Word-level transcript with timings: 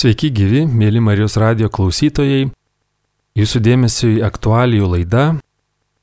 Sveiki 0.00 0.30
gyvi, 0.32 0.62
mėly 0.64 0.96
Marijos 1.04 1.34
radio 1.36 1.66
klausytojai. 1.68 2.46
Jūsų 3.36 3.60
dėmesio 3.60 4.06
į 4.08 4.22
aktualijų 4.24 4.86
laidą, 4.94 5.24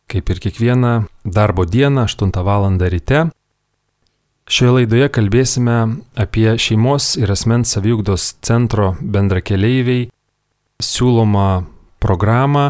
kaip 0.06 0.28
ir 0.30 0.42
kiekvieną 0.44 0.92
darbo 1.26 1.64
dieną 1.66 2.04
8 2.06 2.30
val. 2.46 2.68
ryte. 2.78 3.24
Šioje 4.46 4.74
laidoje 4.76 5.08
kalbėsime 5.10 5.78
apie 6.14 6.46
šeimos 6.62 7.16
ir 7.18 7.34
asmens 7.34 7.74
saviugdos 7.74 8.36
centro 8.46 8.92
bendrakeleiviai 9.02 10.12
siūlomą 10.78 11.66
programą 11.98 12.68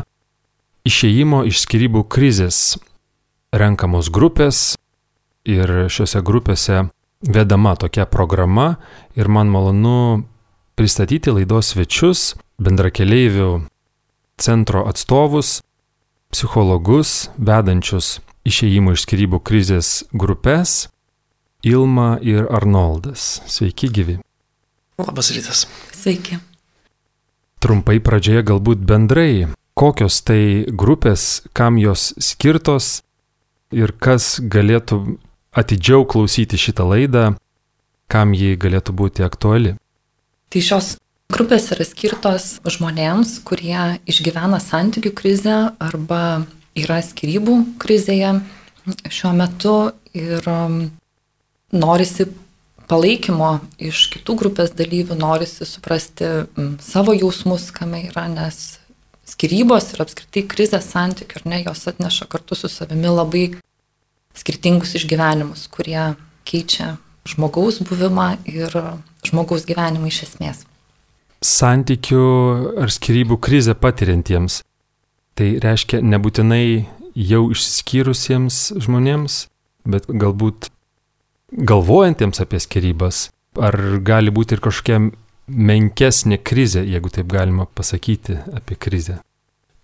išėjimo 0.87 1.43
iš 1.43 1.59
skirybų 1.65 2.05
krizės. 2.07 2.79
Renkamos 3.51 4.07
grupės 4.07 4.77
ir 5.43 5.91
šiuose 5.91 6.23
grupėse 6.23 6.87
vedama 7.19 7.75
tokia 7.75 8.07
programa 8.07 8.77
ir 9.19 9.27
man 9.27 9.51
malonu 9.51 10.23
pristatyti 10.77 11.33
laidos 11.33 11.73
svečius, 11.73 12.35
bendrakeleivių 12.61 13.65
centro 14.37 14.83
atstovus, 14.85 15.61
psichologus, 16.29 17.31
vedančius 17.41 18.19
išėjimo 18.47 18.93
iš 18.93 19.07
skirybų 19.07 19.41
krizės 19.41 20.05
grupės 20.13 20.87
Ilma 21.65 22.19
ir 22.21 22.45
Arnoldas. 22.53 23.41
Sveiki 23.49 23.89
gyvi. 23.89 24.19
Labas 25.01 25.31
rytas. 25.33 25.65
Sveiki. 25.97 26.37
Trumpai 27.57 27.97
pradžioje 27.97 28.43
galbūt 28.45 28.83
bendrai, 28.85 29.49
kokios 29.73 30.21
tai 30.21 30.69
grupės, 30.69 31.41
kam 31.57 31.81
jos 31.81 32.11
skirtos 32.21 33.01
ir 33.73 33.95
kas 33.97 34.37
galėtų 34.37 35.17
atidžiau 35.57 36.05
klausyti 36.05 36.61
šitą 36.61 36.85
laidą, 36.93 37.25
kam 38.07 38.37
ji 38.37 38.53
galėtų 38.61 38.93
būti 38.93 39.25
aktuali. 39.25 39.73
Tai 40.47 40.63
šios 40.63 40.93
grupės 41.33 41.71
yra 41.75 41.85
skirtos 41.87 42.45
žmonėms, 42.63 43.39
kurie 43.47 43.99
išgyvena 44.07 44.61
santykių 44.63 45.11
krizę 45.17 45.57
arba 45.83 46.45
yra 46.77 47.01
skirybų 47.03 47.57
krizėje 47.81 48.37
šiuo 49.11 49.33
metu 49.35 49.75
ir 50.15 50.45
um, 50.47 50.77
norisi 51.75 52.29
palaikymo 52.87 53.57
iš 53.83 54.05
kitų 54.13 54.37
grupės 54.39 54.71
dalyvių, 54.77 55.17
norisi 55.19 55.67
suprasti 55.67 56.27
mm, 56.27 56.77
savo 56.83 57.15
jausmus, 57.17 57.67
kame 57.75 58.05
yra, 58.07 58.27
nes 58.31 58.79
skirybos 59.27 59.91
ir 59.91 60.05
apskritai 60.05 60.45
krizės 60.47 60.87
santykių, 60.93 61.41
ar 61.41 61.49
ne, 61.51 61.59
jos 61.65 61.83
atneša 61.91 62.29
kartu 62.31 62.55
su 62.55 62.71
savimi 62.71 63.11
labai 63.11 63.45
skirtingus 64.37 64.95
išgyvenimus, 64.95 65.67
kurie 65.73 66.13
keičia 66.47 66.95
žmogaus 67.27 67.81
buvimą 67.83 68.37
ir 68.47 68.71
žmogaus 69.29 69.67
gyvenimą 69.67 70.09
iš 70.11 70.23
esmės. 70.29 70.63
Santykių 71.43 72.23
ar 72.81 72.91
skirybų 72.93 73.37
krizę 73.43 73.75
patiriantiems. 73.77 74.61
Tai 75.37 75.49
reiškia 75.61 76.01
nebūtinai 76.01 76.87
jau 77.17 77.43
išsiskyrusiems 77.53 78.57
žmonėms, 78.81 79.43
bet 79.85 80.09
galbūt 80.09 80.71
galvojantiems 81.53 82.41
apie 82.41 82.61
skirybas. 82.63 83.27
Ar 83.57 83.77
gali 84.05 84.33
būti 84.33 84.57
ir 84.57 84.61
kažkokia 84.61 84.99
menkesnė 85.47 86.37
krizė, 86.43 86.83
jeigu 86.85 87.09
taip 87.13 87.29
galima 87.31 87.65
pasakyti 87.65 88.37
apie 88.53 88.77
krizę? 88.77 89.21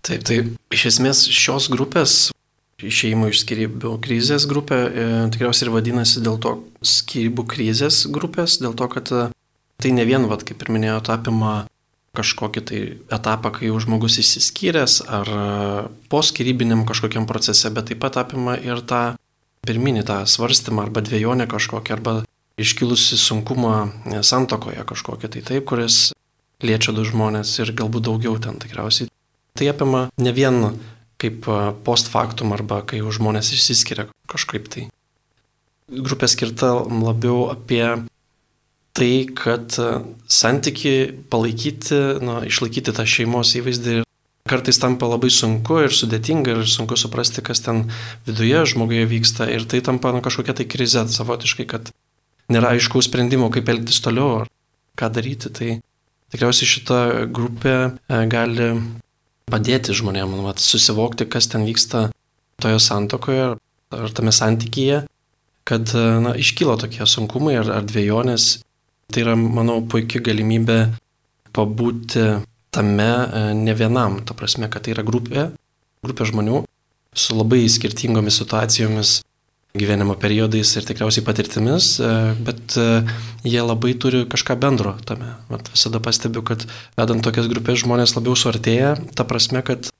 Taip, 0.04 0.26
tai 0.26 0.42
iš 0.74 0.86
esmės 0.92 1.24
šios 1.32 1.70
grupės 1.72 2.28
išėjimo 2.82 3.28
iš 3.30 3.44
skirybų 3.44 3.94
krizės 4.02 4.48
grupė 4.50 4.78
e, 4.80 5.06
tikriausiai 5.34 5.68
ir 5.68 5.74
vadinasi 5.74 6.22
dėl 6.24 6.40
to 6.42 6.56
skirybų 6.82 7.46
krizės 7.50 8.04
grupės, 8.10 8.58
dėl 8.62 8.74
to, 8.78 8.88
kad 8.90 9.12
e, 9.14 9.28
tai 9.82 9.94
ne 9.94 10.06
vien, 10.08 10.26
vat, 10.30 10.42
kaip 10.46 10.64
ir 10.64 10.72
minėjote, 10.74 11.14
apima 11.14 11.54
kažkokį 12.14 12.62
tai 12.66 12.80
etapą, 13.14 13.50
kai 13.56 13.68
jau 13.70 13.78
žmogus 13.82 14.18
išsiskyręs 14.22 15.00
ar 15.06 15.30
e, 15.30 15.46
po 16.10 16.22
skirybiniam 16.26 16.84
kažkokiam 16.88 17.28
procese, 17.30 17.70
bet 17.74 17.90
taip 17.90 18.02
pat 18.02 18.18
apima 18.22 18.58
ir 18.58 18.82
tą 18.82 19.14
pirminį 19.64 20.04
tą 20.06 20.22
svarstymą 20.28 20.88
arba 20.88 21.02
dviejonę 21.04 21.46
kažkokią, 21.50 21.98
arba 21.98 22.16
iškilusi 22.60 23.18
sunkumą 23.18 23.74
santokoje 24.22 24.84
kažkokią 24.86 25.30
tai 25.30 25.42
taip, 25.42 25.64
kuris 25.70 26.12
liečia 26.62 26.94
du 26.94 27.04
žmonės 27.06 27.56
ir 27.62 27.72
galbūt 27.76 28.06
daugiau 28.06 28.36
ten 28.38 28.60
tikriausiai. 28.62 29.10
Tai 29.54 29.70
apima 29.70 30.06
ne 30.18 30.32
vien 30.34 30.60
kaip 31.24 31.48
post 31.86 32.12
factum 32.12 32.52
arba 32.54 32.82
kai 32.86 33.00
jau 33.00 33.12
žmonės 33.14 33.54
išsiskiria 33.56 34.06
kažkaip 34.30 34.68
tai. 34.70 34.88
Grupė 35.88 36.28
skirta 36.30 36.70
labiau 36.88 37.48
apie 37.52 37.84
tai, 38.94 39.26
kad 39.34 39.74
santyki 40.30 40.94
palaikyti, 41.32 42.00
na, 42.24 42.40
išlaikyti 42.46 42.94
tą 42.94 43.04
šeimos 43.08 43.56
įvaizdį 43.58 44.02
kartais 44.48 44.78
tampa 44.78 45.08
labai 45.08 45.30
sunku 45.32 45.80
ir 45.86 45.94
sudėtinga 45.96 46.52
ir 46.52 46.66
sunku 46.68 46.98
suprasti, 47.00 47.42
kas 47.44 47.64
ten 47.64 47.86
viduje 48.28 48.60
žmoguje 48.74 49.06
vyksta 49.08 49.48
ir 49.50 49.64
tai 49.64 49.80
tampa 49.84 50.12
na, 50.12 50.20
kažkokia 50.24 50.54
tai 50.60 50.68
krize 50.68 51.06
savotiškai, 51.10 51.66
kad 51.68 51.88
nėra 52.52 52.74
aiškaus 52.76 53.08
sprendimo, 53.08 53.48
kaip 53.50 53.70
elgtis 53.72 54.02
toliau 54.04 54.42
ar 54.42 54.50
ką 55.00 55.10
daryti. 55.16 55.48
Tai 55.48 55.70
tikriausiai 56.34 56.70
šita 56.70 57.00
grupė 57.32 57.76
gali 58.30 58.68
padėti 59.50 59.94
žmonėms 59.96 60.36
nu, 60.38 60.52
susivokti, 60.60 61.26
kas 61.30 61.48
ten 61.52 61.66
vyksta 61.68 62.08
toje 62.62 62.80
santokoje 62.80 63.54
ar 63.94 64.14
tame 64.16 64.32
santykyje, 64.34 65.04
kad 65.68 65.92
na, 65.94 66.34
iškyla 66.36 66.76
tokie 66.80 67.06
sunkumai 67.08 67.56
ar, 67.60 67.70
ar 67.80 67.86
dviejonės. 67.86 68.64
Tai 69.12 69.22
yra, 69.22 69.34
manau, 69.36 69.78
puikia 69.84 70.22
galimybė 70.24 70.78
pabūti 71.54 72.24
tame 72.74 73.10
e, 73.10 73.42
ne 73.54 73.74
vienam, 73.76 74.18
ta 74.26 74.34
prasme, 74.36 74.68
kad 74.72 74.84
tai 74.84 74.94
yra 74.96 75.04
grupė, 75.06 75.50
grupė 76.04 76.26
žmonių 76.32 76.64
su 77.14 77.36
labai 77.38 77.62
skirtingomis 77.70 78.40
situacijomis 78.40 79.20
gyvenimo 79.74 80.14
periodais 80.14 80.70
ir 80.78 80.84
tikriausiai 80.86 81.24
patirtimis, 81.26 81.96
e, 81.98 82.10
bet 82.46 82.76
e, 82.78 82.84
jie 83.42 83.58
labai 83.58 83.96
turi 83.98 84.20
kažką 84.30 84.54
bendro 84.62 84.92
tame. 85.02 85.32
Vat 85.50 85.66
visada 85.72 85.98
pastebiu, 85.98 86.44
kad 86.46 86.62
vedant 86.94 87.24
tokias 87.26 87.48
grupės 87.50 87.80
žmonės 87.82 88.14
labiau 88.14 88.38
suartėja, 88.38 88.94
ta 89.18 89.26
prasme, 89.26 89.64
kad 89.66 89.90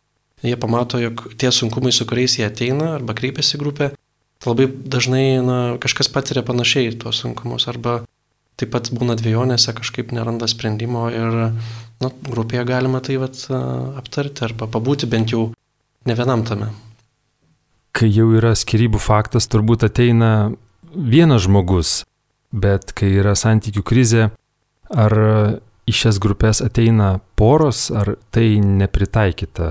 jie 0.46 0.54
pamato, 0.62 1.02
jog 1.02 1.24
tie 1.42 1.50
sunkumai, 1.50 1.90
su 1.90 2.06
kuriais 2.06 2.38
jie 2.38 2.46
ateina 2.46 2.92
arba 3.00 3.18
kreipiasi 3.18 3.58
grupė, 3.58 3.90
labai 4.46 4.68
dažnai 4.70 5.26
na, 5.42 5.58
kažkas 5.82 6.12
patiria 6.12 6.46
panašiai 6.46 6.94
tuos 6.94 7.24
sunkumus 7.24 7.66
arba 7.66 8.04
taip 8.54 8.70
pat 8.70 8.92
būna 8.94 9.18
dviejonėse, 9.18 9.74
kažkaip 9.74 10.14
neranda 10.14 10.46
sprendimo 10.46 11.08
ir 11.10 11.38
na, 11.98 12.14
grupėje 12.30 12.62
galima 12.70 13.02
tai 13.02 13.18
vat, 13.18 13.42
aptarti 13.98 14.46
arba 14.46 14.70
pabūti 14.70 15.10
bent 15.10 15.34
jau 15.34 15.48
ne 16.06 16.14
vienam 16.14 16.46
tame 16.46 16.70
kai 17.94 18.10
jau 18.10 18.28
yra 18.34 18.54
skirybų 18.58 18.98
faktas, 18.98 19.46
turbūt 19.50 19.86
ateina 19.86 20.52
vienas 20.94 21.46
žmogus, 21.46 22.02
bet 22.50 22.92
kai 22.96 23.12
yra 23.20 23.34
santykių 23.38 23.82
krizė, 23.86 24.28
ar 24.90 25.14
į 25.84 25.94
šias 25.94 26.18
grupės 26.22 26.62
ateina 26.64 27.18
poros, 27.38 27.86
ar 27.94 28.16
tai 28.34 28.58
nepritaikyta, 28.62 29.68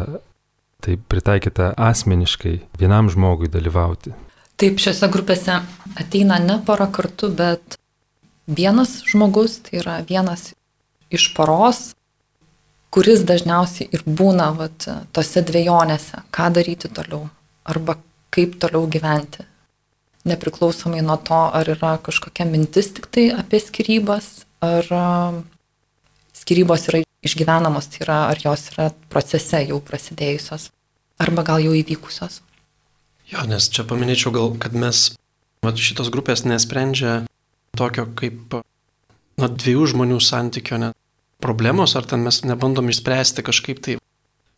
tai 0.84 0.98
pritaikyta 0.98 1.74
asmeniškai 1.80 2.56
vienam 2.80 3.10
žmogui 3.12 3.52
dalyvauti? 3.52 4.14
Taip, 4.60 4.80
šiose 4.80 5.10
grupėse 5.12 5.58
ateina 6.00 6.38
ne 6.40 6.60
pora 6.66 6.88
kartu, 6.94 7.32
bet 7.34 7.78
vienas 8.48 9.02
žmogus, 9.10 9.58
tai 9.66 9.82
yra 9.82 9.98
vienas 10.08 10.52
iš 11.14 11.32
poros, 11.36 11.92
kuris 12.94 13.24
dažniausiai 13.26 13.90
ir 13.96 14.04
būna 14.06 14.52
vat, 14.56 14.88
tose 15.12 15.42
dviejonėse, 15.44 16.24
ką 16.34 16.52
daryti 16.54 16.92
toliau, 16.94 17.26
arba 17.66 17.98
kaip 18.34 18.58
toliau 18.62 18.88
gyventi. 18.90 19.46
Nepriklausomai 20.28 21.04
nuo 21.04 21.18
to, 21.20 21.40
ar 21.52 21.68
yra 21.68 21.98
kažkokia 22.04 22.48
mintis 22.48 22.94
tik 22.96 23.10
tai 23.12 23.28
apie 23.36 23.60
skirybas, 23.60 24.46
ar 24.64 24.88
skirybos 26.34 26.88
yra 26.92 27.04
išgyvenamos, 27.24 27.90
tai 27.92 28.06
yra, 28.06 28.20
ar 28.32 28.40
jos 28.40 28.70
yra 28.74 28.90
procese 29.12 29.64
jau 29.68 29.80
prasidėjusios, 29.84 30.70
arba 31.24 31.44
gal 31.48 31.64
jau 31.64 31.76
įvykusios. 31.76 32.42
Jo, 33.32 33.44
nes 33.48 33.70
čia 33.72 33.86
paminėčiau 33.88 34.34
gal, 34.36 34.56
kad 34.60 34.76
mes 34.76 35.14
vat, 35.64 35.80
šitos 35.80 36.12
grupės 36.14 36.44
nesprendžia 36.48 37.24
tokio 37.80 38.06
kaip 38.20 38.60
nuo 39.40 39.50
dviejų 39.50 39.88
žmonių 39.94 40.20
santykio 40.22 40.80
net 40.82 40.98
problemos, 41.44 41.96
ar 41.98 42.08
ten 42.08 42.24
mes 42.24 42.44
nebandom 42.48 42.92
išspręsti 42.92 43.44
kažkaip 43.44 43.82
tai 43.84 43.98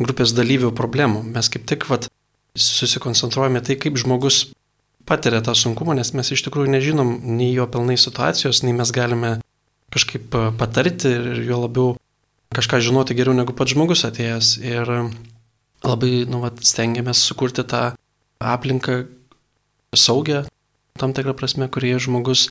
grupės 0.02 0.34
dalyvių 0.38 0.74
problemų. 0.76 1.24
Mes 1.34 1.50
kaip 1.50 1.66
tik 1.70 1.88
vat, 1.90 2.10
susikoncentruojame 2.56 3.62
tai, 3.66 3.78
kaip 3.80 3.98
žmogus 4.00 4.50
patiria 5.06 5.42
tą 5.46 5.54
sunkumą, 5.58 5.96
nes 5.98 6.14
mes 6.18 6.32
iš 6.34 6.46
tikrųjų 6.48 6.72
nežinom 6.74 7.12
nei 7.38 7.52
jo 7.54 7.68
pilnai 7.70 7.98
situacijos, 8.00 8.64
nei 8.66 8.74
mes 8.74 8.92
galime 8.96 9.38
kažkaip 9.94 10.34
e, 10.34 10.50
patarti 10.58 11.12
ir 11.12 11.44
jo 11.46 11.62
labiau 11.66 11.94
kažką 12.56 12.80
žinoti 12.82 13.18
geriau 13.18 13.36
negu 13.38 13.54
pats 13.54 13.76
žmogus 13.76 14.06
atėjęs. 14.08 14.56
Ir 14.64 14.92
labai 15.86 16.26
nu, 16.30 16.42
vat, 16.44 16.62
stengiamės 16.66 17.22
sukurti 17.22 17.66
tą 17.68 17.94
aplinką 18.42 19.04
saugę, 19.96 20.46
tam 21.00 21.14
tikrą 21.16 21.36
prasme, 21.38 21.68
kurie 21.72 21.96
žmogus 22.02 22.48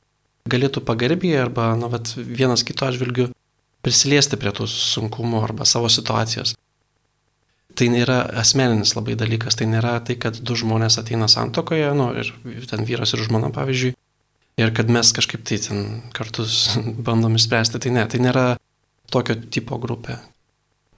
galėtų 0.50 0.84
pagarbiai 0.84 1.40
arba 1.40 1.72
nu, 1.80 1.88
vat, 1.92 2.12
vienas 2.16 2.64
kito 2.66 2.86
atžvilgiu 2.86 3.30
prisiliesti 3.84 4.38
prie 4.40 4.52
tų 4.56 4.68
sunkumų 4.70 5.42
arba 5.44 5.66
savo 5.68 5.90
situacijos. 5.92 6.54
Tai 7.74 7.88
nėra 7.90 8.20
asmeninis 8.38 8.94
labai 8.94 9.16
dalykas, 9.18 9.56
tai 9.58 9.66
nėra 9.66 9.96
tai, 10.06 10.14
kad 10.20 10.36
du 10.38 10.54
žmonės 10.54 11.00
ateina 11.00 11.26
santokoje, 11.30 11.88
nu, 11.98 12.12
ir 12.14 12.68
ten 12.70 12.84
vyras 12.86 13.16
ir 13.16 13.24
žmona, 13.26 13.50
pavyzdžiui, 13.54 13.94
ir 14.62 14.70
kad 14.76 14.92
mes 14.94 15.10
kažkaip 15.16 15.42
tai 15.46 15.58
ten 15.58 15.80
kartus 16.14 16.76
bandom 17.06 17.34
išspręsti, 17.34 17.82
tai 17.82 17.94
ne, 17.96 18.06
tai 18.06 18.22
nėra 18.22 18.46
tokio 19.10 19.36
tipo 19.50 19.78
grupė. 19.82 20.20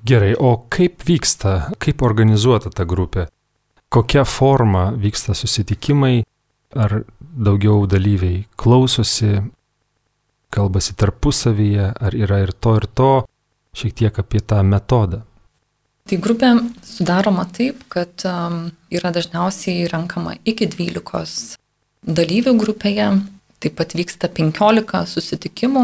Gerai, 0.06 0.34
o 0.38 0.68
kaip 0.70 1.02
vyksta, 1.08 1.72
kaip 1.82 2.04
organizuota 2.04 2.70
ta 2.70 2.84
grupė? 2.86 3.26
Kokia 3.90 4.26
forma 4.28 4.90
vyksta 4.92 5.34
susitikimai? 5.34 6.20
Ar 6.76 7.00
daugiau 7.20 7.86
dalyviai 7.88 8.42
klausosi, 8.60 9.38
kalbasi 10.52 10.94
tarpusavyje, 10.98 11.88
ar 11.96 12.16
yra 12.16 12.42
ir 12.44 12.52
to 12.52 12.74
ir 12.76 12.86
to, 12.92 13.12
šiek 13.76 13.96
tiek 13.96 14.20
apie 14.20 14.40
tą 14.40 14.60
metodą. 14.66 15.22
Tai 16.06 16.16
grupė 16.22 16.52
sudaroma 16.86 17.48
taip, 17.50 17.80
kad 17.90 18.22
um, 18.30 18.68
yra 18.94 19.10
dažniausiai 19.10 19.88
renkama 19.90 20.36
iki 20.46 20.68
12 20.70 21.56
dalyvių 22.06 22.52
grupėje, 22.60 23.08
taip 23.58 23.74
pat 23.80 23.96
vyksta 23.98 24.30
15 24.30 25.02
susitikimų, 25.10 25.82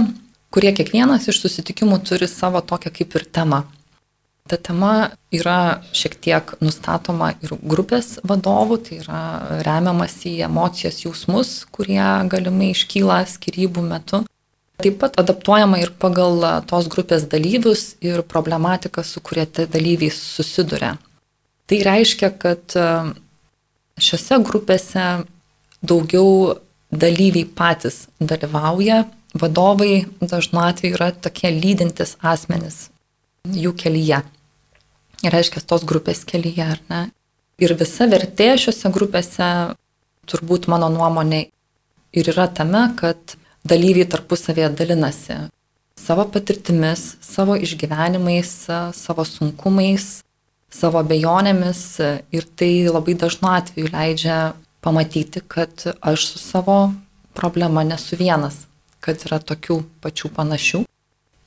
kurie 0.54 0.70
kiekvienas 0.78 1.26
iš 1.26 1.42
susitikimų 1.42 1.98
turi 2.06 2.30
savo 2.30 2.62
tokią 2.62 2.94
kaip 3.00 3.16
ir 3.18 3.26
temą. 3.34 3.64
Ta 4.46 4.58
tema 4.58 5.10
yra 5.34 5.82
šiek 5.94 6.14
tiek 6.22 6.54
nustatoma 6.62 7.32
ir 7.42 7.54
grupės 7.58 8.20
vadovų, 8.26 8.78
tai 8.86 8.98
yra 9.02 9.22
remiamas 9.66 10.16
į 10.26 10.36
emocijas, 10.46 11.02
jausmus, 11.02 11.64
kurie 11.74 12.02
galimai 12.30 12.72
iškyla 12.76 13.24
skirybų 13.30 13.86
metu. 13.86 14.22
Taip 14.80 14.98
pat 15.02 15.18
adaptuojama 15.20 15.82
ir 15.82 15.92
pagal 16.00 16.40
tos 16.66 16.88
grupės 16.90 17.26
dalyvius 17.30 17.96
ir 18.00 18.22
problematiką, 18.26 19.04
su 19.04 19.20
kuria 19.20 19.44
tie 19.46 19.66
dalyviai 19.70 20.10
susiduria. 20.14 20.96
Tai 21.68 21.78
reiškia, 21.86 22.32
kad 22.40 22.74
šiuose 24.02 24.38
grupėse 24.42 25.06
daugiau 25.82 26.56
dalyviai 26.92 27.46
patys 27.46 28.06
dalyvauja, 28.20 29.04
vadovai 29.34 30.06
dažnu 30.20 30.60
atveju 30.60 30.98
yra 30.98 31.10
tokie 31.12 31.50
lydintis 31.54 32.16
asmenys 32.20 32.88
jų 33.48 33.72
kelyje. 33.78 34.22
Ir 35.22 35.34
reiškia, 35.34 35.62
tos 35.66 35.86
grupės 35.86 36.24
kelyje, 36.28 36.66
ar 36.74 36.80
ne? 36.90 37.02
Ir 37.62 37.74
visa 37.78 38.08
vertė 38.10 38.52
šiuose 38.58 38.90
grupėse, 38.94 39.48
turbūt 40.26 40.68
mano 40.70 40.88
nuomonė, 40.90 41.46
ir 42.12 42.30
yra 42.32 42.48
tame, 42.50 42.88
kad 42.98 43.36
dalyviai 43.68 44.08
tarpusavėje 44.10 44.70
dalinasi 44.78 45.38
savo 46.02 46.24
patirtimis, 46.34 47.16
savo 47.20 47.56
išgyvenimais, 47.56 48.50
savo 48.96 49.24
sunkumais, 49.28 50.22
savo 50.72 51.02
bejonėmis 51.06 51.82
ir 52.34 52.48
tai 52.58 52.88
labai 52.88 53.14
dažnu 53.18 53.50
atveju 53.52 53.92
leidžia 53.92 54.38
pamatyti, 54.82 55.44
kad 55.46 55.86
aš 56.00 56.26
su 56.32 56.42
savo 56.42 56.92
problema 57.38 57.84
nesu 57.86 58.18
vienas, 58.18 58.64
kad 59.00 59.22
yra 59.26 59.38
tokių 59.38 59.82
pačių 60.02 60.32
panašių 60.34 60.82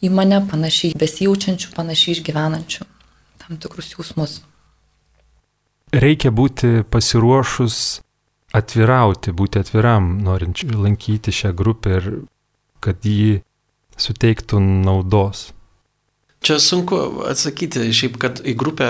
į 0.06 0.12
mane, 0.14 0.40
panašiai 0.50 0.96
besijaučiančių, 1.00 1.74
panašiai 1.76 2.16
išgyvenančių 2.18 2.88
tam 3.46 3.60
tikrus 3.62 3.92
jausmus. 3.94 4.40
Reikia 5.94 6.32
būti 6.34 6.84
pasiruošus 6.92 8.02
atvirauti, 8.56 9.34
būti 9.36 9.62
atviram, 9.62 10.16
norint 10.24 10.64
lankyti 10.72 11.34
šią 11.36 11.52
grupę 11.58 11.98
ir 12.00 12.10
kad 12.84 13.06
jį 13.06 13.42
suteiktų 14.00 14.62
naudos? 14.62 15.50
Čia 16.46 16.60
sunku 16.62 16.98
atsakyti, 17.26 17.88
šiaip, 17.96 18.20
kad 18.22 18.42
į 18.46 18.54
grupę 18.60 18.90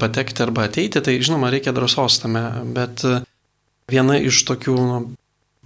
patekti 0.00 0.42
arba 0.44 0.66
ateiti, 0.68 1.00
tai 1.00 1.16
žinoma, 1.22 1.52
reikia 1.54 1.72
drąsos 1.74 2.18
tame, 2.22 2.42
bet 2.76 3.04
viena 3.90 4.18
iš 4.18 4.42
tokių 4.48 4.74
nu, 4.76 4.98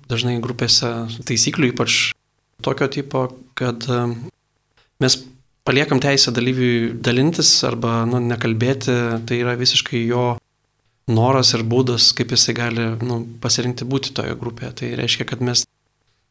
dažnai 0.08 0.36
grupėse 0.44 0.92
taisyklių, 1.28 1.72
ypač 1.72 1.98
tokio 2.64 2.88
tipo, 2.92 3.24
kad 3.58 3.84
mes 5.02 5.19
paliekam 5.69 6.00
teisę 6.00 6.32
dalyviui 6.34 6.94
dalintis 7.04 7.50
arba 7.69 8.02
nu, 8.08 8.20
nekalbėti, 8.24 8.94
tai 9.28 9.40
yra 9.42 9.56
visiškai 9.58 10.04
jo 10.06 10.31
noras 11.08 11.55
ir 11.56 11.64
būdas, 11.64 12.12
kaip 12.16 12.34
jisai 12.34 12.55
gali 12.56 12.87
nu, 13.00 13.22
pasirinkti 13.43 13.88
būti 13.88 14.14
toje 14.16 14.37
grupėje. 14.38 14.72
Tai 14.81 14.93
reiškia, 15.00 15.26
kad 15.28 15.43
mes 15.44 15.64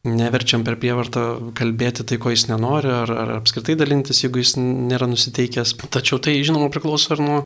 neverčiam 0.08 0.64
per 0.64 0.78
prievartą 0.80 1.52
kalbėti 1.58 2.06
tai, 2.08 2.20
ko 2.22 2.32
jis 2.32 2.48
nenori, 2.52 2.92
ar, 2.94 3.12
ar 3.12 3.34
apskritai 3.40 3.76
dalintis, 3.80 4.22
jeigu 4.24 4.42
jis 4.44 4.56
nėra 4.60 5.10
nusiteikęs. 5.10 5.76
Tačiau 5.94 6.22
tai, 6.24 6.38
žinoma, 6.46 6.70
priklauso 6.74 7.16
ir 7.16 7.24
nuo, 7.24 7.42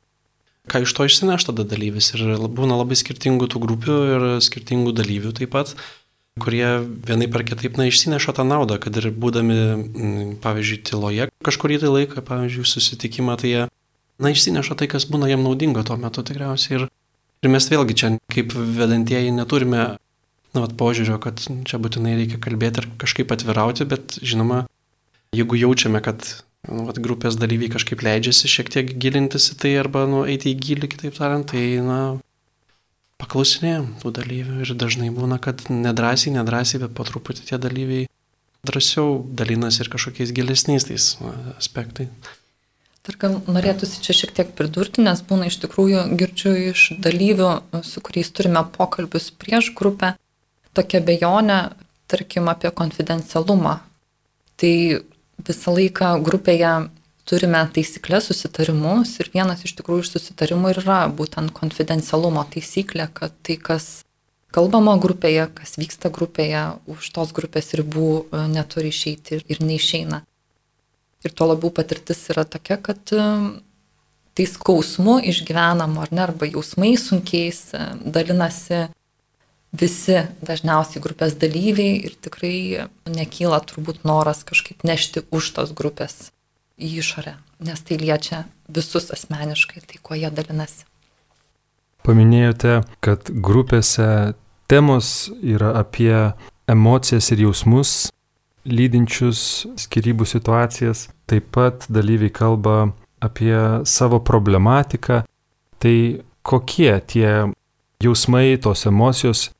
ką 0.70 0.84
iš 0.84 0.94
to 0.96 1.08
išsineš 1.08 1.48
tada 1.48 1.66
dalyvis. 1.68 2.12
Ir 2.14 2.36
būna 2.52 2.78
labai 2.78 2.98
skirtingų 2.98 3.50
tų 3.50 3.64
grupių 3.64 3.98
ir 4.12 4.28
skirtingų 4.44 4.94
dalyvių 5.00 5.34
taip 5.40 5.52
pat, 5.56 5.74
kurie 6.40 6.66
vienai 7.08 7.28
par 7.32 7.44
kitaip, 7.48 7.76
na, 7.76 7.88
išsineša 7.90 8.36
tą 8.38 8.46
naudą, 8.48 8.78
kad 8.80 8.96
ir 9.00 9.10
būdami, 9.12 10.38
pavyzdžiui, 10.44 10.80
tyloje 10.88 11.28
kažkurį 11.44 11.82
tai 11.82 11.92
laiką, 11.92 12.24
pavyzdžiui, 12.24 12.68
susitikimą, 12.68 13.36
tai 13.40 13.50
jie, 13.50 13.62
na, 14.22 14.32
išsineša 14.32 14.78
tai, 14.80 14.88
kas 14.92 15.08
būna 15.10 15.28
jiem 15.28 15.44
naudinga 15.44 15.84
tuo 15.88 15.98
metu 16.00 16.24
tikriausiai. 16.24 16.78
Ir 16.78 16.86
Ir 17.42 17.50
mes 17.50 17.66
vėlgi 17.66 17.98
čia 17.98 18.12
kaip 18.30 18.54
vedantieji 18.54 19.32
neturime, 19.34 19.82
na, 20.52 20.62
vat, 20.62 20.74
požiūrio, 20.78 21.18
kad 21.22 21.42
čia 21.42 21.80
būtinai 21.82 22.14
reikia 22.20 22.38
kalbėti 22.42 22.82
ir 22.82 22.88
kažkaip 23.02 23.34
atvirauti, 23.34 23.86
bet 23.90 24.18
žinoma, 24.22 24.66
jeigu 25.34 25.58
jaučiame, 25.58 25.98
kad 26.04 26.22
nu, 26.68 26.84
vat, 26.86 27.00
grupės 27.02 27.38
dalyviai 27.40 27.72
kažkaip 27.72 28.04
leidžiasi 28.06 28.50
šiek 28.52 28.70
tiek 28.70 28.92
gilintis 29.02 29.50
į 29.54 29.58
tai 29.64 29.72
arba 29.80 30.04
nu, 30.10 30.22
eiti 30.28 30.52
į 30.52 30.60
gilį, 30.62 30.92
kitaip 30.94 31.18
tariant, 31.18 31.48
tai, 31.50 31.64
na, 31.82 31.98
paklausinėjom 33.22 33.88
tų 34.02 34.14
dalyvių 34.18 34.62
ir 34.62 34.74
dažnai 34.78 35.10
būna, 35.14 35.40
kad 35.42 35.66
nedrasiai, 35.70 36.34
nedrasiai, 36.36 36.82
bet 36.84 36.94
po 36.94 37.06
truputį 37.08 37.48
tie 37.48 37.58
dalyviai 37.62 38.06
drąsiau 38.66 39.22
dalinasi 39.38 39.82
ir 39.82 39.90
kažkokiais 39.90 40.34
gilesniais 40.34 40.86
tais 40.86 41.08
aspektais. 41.56 42.10
Tarkam, 43.02 43.40
norėtųsi 43.50 43.98
čia 44.04 44.14
šiek 44.14 44.30
tiek 44.36 44.50
pridurti, 44.54 45.02
nes 45.02 45.24
būna 45.26 45.48
iš 45.50 45.56
tikrųjų 45.64 46.04
girdžiu 46.20 46.52
iš 46.70 46.82
dalyvių, 47.02 47.50
su 47.82 48.02
kuriais 48.04 48.30
turime 48.30 48.62
pokalbius 48.76 49.32
prieš 49.34 49.72
grupę, 49.74 50.12
tokia 50.76 51.00
bejonė, 51.02 51.60
tarkim, 52.06 52.46
apie 52.52 52.70
konfidencialumą. 52.70 53.80
Tai 54.60 54.74
visą 55.42 55.74
laiką 55.74 56.14
grupėje 56.22 56.72
turime 57.26 57.62
taisyklės, 57.74 58.28
susitarimus 58.30 59.16
ir 59.22 59.30
vienas 59.34 59.62
iš 59.66 59.74
tikrųjų 59.78 60.06
iš 60.06 60.14
susitarimų 60.16 60.74
yra 60.76 61.02
būtent 61.10 61.52
konfidencialumo 61.56 62.44
taisyklė, 62.54 63.08
kad 63.14 63.34
tai, 63.46 63.58
kas 63.58 63.90
kalbama 64.52 64.96
grupėje, 65.02 65.48
kas 65.56 65.78
vyksta 65.80 66.10
grupėje, 66.12 66.64
už 66.90 67.10
tos 67.16 67.32
grupės 67.34 67.72
ribų 67.78 68.10
e, 68.20 68.44
neturi 68.52 68.92
išeiti 68.92 69.40
ir, 69.42 69.62
neišeina. 69.64 70.22
Ir 71.22 71.34
tuo 71.36 71.52
labiau 71.52 71.70
patirtis 71.74 72.24
yra 72.32 72.44
tokia, 72.48 72.78
kad 72.82 73.02
tai 74.32 74.46
skausmu 74.48 75.20
išgyvenamu 75.28 76.02
ar 76.02 76.10
ne, 76.10 76.22
arba 76.24 76.48
jausmais 76.48 77.06
sunkiais 77.08 77.70
dalinasi 78.02 78.88
visi 79.72 80.18
dažniausiai 80.44 81.02
grupės 81.04 81.36
dalyviai 81.40 81.96
ir 82.06 82.16
tikrai 82.20 82.88
nekyla 83.08 83.60
turbūt 83.68 84.04
noras 84.08 84.44
kažkaip 84.48 84.84
nešti 84.84 85.24
už 85.32 85.52
tos 85.56 85.72
grupės 85.76 86.30
į 86.76 86.98
išorę, 87.00 87.36
nes 87.64 87.80
tai 87.80 87.98
liečia 88.00 88.44
visus 88.68 89.10
asmeniškai, 89.14 89.84
tai 89.86 90.00
kuo 90.02 90.16
jie 90.16 90.30
dalinasi. 90.32 90.84
Paminėjote, 92.02 92.82
kad 93.04 93.30
grupėse 93.30 94.34
temos 94.66 95.30
yra 95.40 95.70
apie 95.78 96.32
emocijas 96.66 97.30
ir 97.32 97.44
jausmus, 97.46 98.10
lydinčius 98.68 99.66
skirybų 99.80 100.26
situacijas. 100.28 101.08
Taip 101.30 101.50
pat 101.54 101.86
dalyviai 101.92 102.32
kalba 102.32 102.92
apie 103.22 103.56
savo 103.88 104.20
problematiką. 104.20 105.22
Tai 105.82 105.96
kokie 106.42 106.92
tie 107.06 107.52
jausmai, 108.02 108.58
tos 108.62 108.86
emocijos 108.86 109.50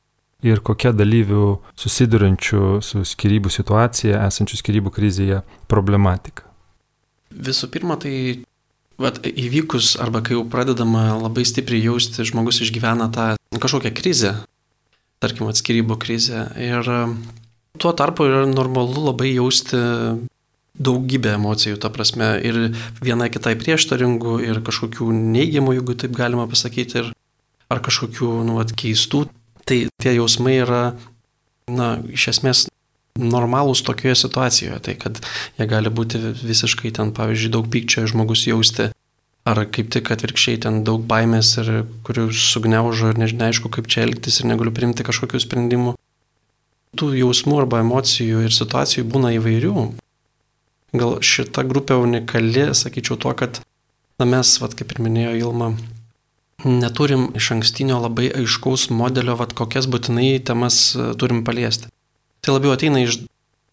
ir 0.43 0.63
kokia 0.63 0.93
dalyvių 0.95 1.47
susidurančių 1.79 2.63
su 2.83 3.03
skirybų 3.07 3.51
situacija, 3.55 4.23
esančių 4.27 4.59
skirybų 4.59 4.95
krizėje 4.95 5.43
problematika? 5.71 6.47
Visų 7.33 7.71
pirma, 7.73 7.97
tai 7.97 8.43
vat, 9.01 9.23
įvykus 9.23 9.95
arba 10.03 10.23
kai 10.25 10.37
jau 10.37 10.45
pradedama 10.51 11.13
labai 11.21 11.47
stipriai 11.49 11.87
jausti, 11.87 12.27
žmogus 12.29 12.61
išgyvena 12.67 13.09
tą 13.15 13.29
kažkokią 13.63 13.95
krizę, 13.95 14.35
tarkim, 15.23 15.49
atskirybų 15.49 15.97
krizę. 16.03 16.49
Ir 16.59 16.91
Tuo 17.79 17.93
tarpu 17.97 18.27
yra 18.29 18.45
normalu 18.47 19.07
labai 19.09 19.33
jausti 19.33 19.79
daugybę 20.83 21.35
emocijų, 21.37 21.79
ta 21.81 21.91
prasme, 21.93 22.35
ir 22.41 22.59
viena 23.05 23.29
kitai 23.33 23.55
prieštaringų, 23.61 24.39
ir 24.45 24.61
kažkokių 24.65 25.09
neigiamų, 25.13 25.77
jeigu 25.79 25.97
taip 26.01 26.15
galima 26.17 26.47
pasakyti, 26.51 27.03
ir, 27.03 27.11
ar 27.73 27.83
kažkokių, 27.85 28.31
nu, 28.49 28.59
at, 28.63 28.73
keistų. 28.77 29.27
Tai 29.69 29.79
tie 30.03 30.15
jausmai 30.17 30.59
yra, 30.65 30.83
na, 31.71 31.95
iš 32.13 32.29
esmės 32.33 32.67
normalūs 33.21 33.85
tokioje 33.85 34.17
situacijoje. 34.25 34.81
Tai 34.89 34.97
kad 35.01 35.21
jie 35.59 35.69
gali 35.69 35.93
būti 35.93 36.21
visiškai 36.41 36.93
ten, 36.97 37.13
pavyzdžiui, 37.17 37.53
daug 37.53 37.69
pykčio 37.73 38.07
žmogus 38.09 38.47
jausti, 38.49 38.91
ar 39.49 39.65
kaip 39.75 39.91
tik 39.93 40.11
atvirkščiai 40.15 40.61
ten 40.65 40.81
daug 40.87 41.05
baimės 41.09 41.57
ir 41.63 41.83
kurių 42.07 42.31
sugniaužo 42.37 43.13
ir 43.13 43.21
nežinaišku, 43.21 43.73
kaip 43.75 43.91
čia 43.91 44.07
elgtis 44.07 44.41
ir 44.41 44.49
negaliu 44.51 44.75
priimti 44.75 45.07
kažkokių 45.07 45.43
sprendimų. 45.43 45.97
Tų 46.99 47.15
jausmų 47.17 47.63
arba 47.63 47.81
emocijų 47.81 48.43
ir 48.47 48.53
situacijų 48.53 49.07
būna 49.09 49.33
įvairių. 49.39 49.87
Gal 50.93 51.15
šita 51.25 51.65
grupė 51.65 51.97
unikali, 51.97 52.69
sakyčiau, 52.77 53.17
tuo, 53.17 53.33
kad 53.33 53.63
na, 54.21 54.27
mes, 54.29 54.51
vat, 54.61 54.77
kaip 54.77 54.93
ir 54.93 55.01
minėjo 55.01 55.33
Ilma, 55.41 55.71
neturim 56.69 57.31
iš 57.39 57.49
ankstinio 57.57 57.97
labai 58.03 58.29
aiškaus 58.43 58.91
modelio, 58.93 59.39
vat, 59.41 59.55
kokias 59.57 59.89
būtinai 59.89 60.37
temas 60.45 60.93
e, 60.93 61.09
turim 61.17 61.41
paliesti. 61.49 61.89
Tai 62.45 62.59
labiau 62.59 62.75
ateina 62.77 63.01
iš 63.07 63.23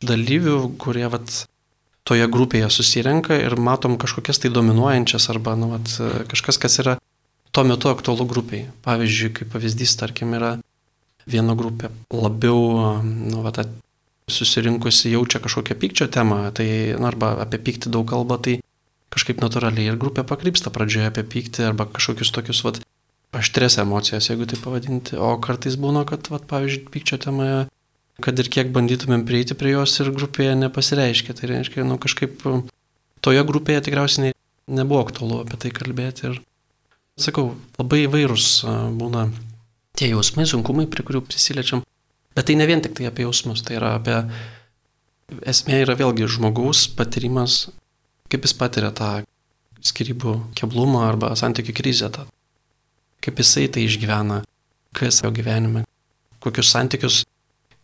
dalyvių, 0.06 0.56
kurie 0.80 1.06
vat, 1.12 1.44
toje 2.08 2.26
grupėje 2.32 2.72
susirenka 2.74 3.38
ir 3.38 3.58
matom 3.60 4.00
kažkokias 4.02 4.40
tai 4.42 4.50
dominuojančias 4.54 5.28
arba 5.34 5.54
nu, 5.60 5.74
vat, 5.76 5.92
kažkas, 6.32 6.58
kas 6.62 6.80
yra 6.82 6.96
tuo 7.52 7.66
metu 7.68 7.92
aktualu 7.92 8.26
grupiai. 8.30 8.70
Pavyzdžiui, 8.86 9.34
kaip 9.36 9.52
pavyzdys, 9.54 9.98
tarkim, 10.00 10.34
yra 10.40 10.56
viena 11.31 11.55
grupė 11.57 11.91
labiau 12.13 13.01
nu, 13.03 13.43
vat, 13.45 13.62
susirinkusi 14.29 15.13
jaučia 15.15 15.41
kažkokią 15.41 15.77
pykčio 15.79 16.09
temą, 16.13 16.43
tai, 16.53 16.69
nu, 16.98 17.07
arba 17.09 17.33
apie 17.45 17.62
pyktį 17.65 17.93
daug 17.93 18.05
kalba, 18.09 18.38
tai 18.38 18.59
kažkaip 19.09 19.41
natūraliai 19.41 19.89
ir 19.89 19.98
grupė 20.01 20.25
pakrypsta 20.27 20.69
pradžioje 20.74 21.09
apie 21.09 21.25
pyktį 21.25 21.65
arba 21.71 21.89
kažkokius 21.89 22.33
tokius, 22.36 22.62
vat, 22.67 22.81
aštres 23.33 23.79
emocijas, 23.81 24.29
jeigu 24.29 24.45
tai 24.50 24.57
pavadinti. 24.62 25.17
O 25.17 25.36
kartais 25.41 25.77
būna, 25.81 26.05
kad, 26.09 26.29
vat, 26.33 26.45
pavyzdžiui, 26.50 26.89
pykčio 26.93 27.17
temoje 27.21 27.67
kad 28.24 28.39
ir 28.39 28.50
kiek 28.51 28.71
bandytumėm 28.75 29.24
prieiti 29.27 29.55
prie 29.57 29.74
jos 29.74 29.95
ir 30.03 30.12
grupėje 30.15 30.55
nepasireiškia. 30.59 31.36
Tai 31.36 31.51
reiškia, 31.53 31.86
nu 31.88 32.00
kažkaip 32.01 32.43
toje 33.24 33.43
grupėje 33.48 33.86
tikriausiai 33.88 34.36
nebuvo 34.69 35.03
aktualu 35.05 35.43
apie 35.43 35.59
tai 35.62 35.71
kalbėti. 35.75 36.31
Ir 36.31 36.41
sakau, 37.19 37.53
labai 37.79 38.05
įvairūs 38.05 38.50
būna 39.00 39.29
tie 40.00 40.10
jausmai, 40.13 40.48
sunkumai, 40.48 40.88
prie 40.91 41.03
kurių 41.06 41.24
prisiliečiam. 41.27 41.84
Bet 42.38 42.48
tai 42.48 42.56
ne 42.56 42.68
vien 42.70 42.82
tik 42.84 42.96
tai 42.98 43.10
apie 43.10 43.27
jausmus, 43.27 43.65
tai 43.65 43.79
yra 43.79 43.98
apie... 44.00 44.22
Esmė 45.46 45.84
yra 45.84 45.94
vėlgi 45.94 46.25
žmogaus 46.25 46.88
patyrimas, 46.98 47.68
kaip 48.34 48.48
jis 48.48 48.56
patiria 48.58 48.89
tą 48.96 49.10
skirybų 49.86 50.34
keblumą 50.58 51.03
arba 51.06 51.36
santykių 51.38 51.75
krizę. 51.77 52.10
Tą. 52.15 52.25
Kaip 53.22 53.41
jisai 53.44 53.68
tai 53.70 53.84
išgyvena, 53.86 54.39
kas 54.98 55.22
jo 55.22 55.29
gyvenime, 55.36 55.84
kokius 56.41 56.72
santykius 56.74 57.20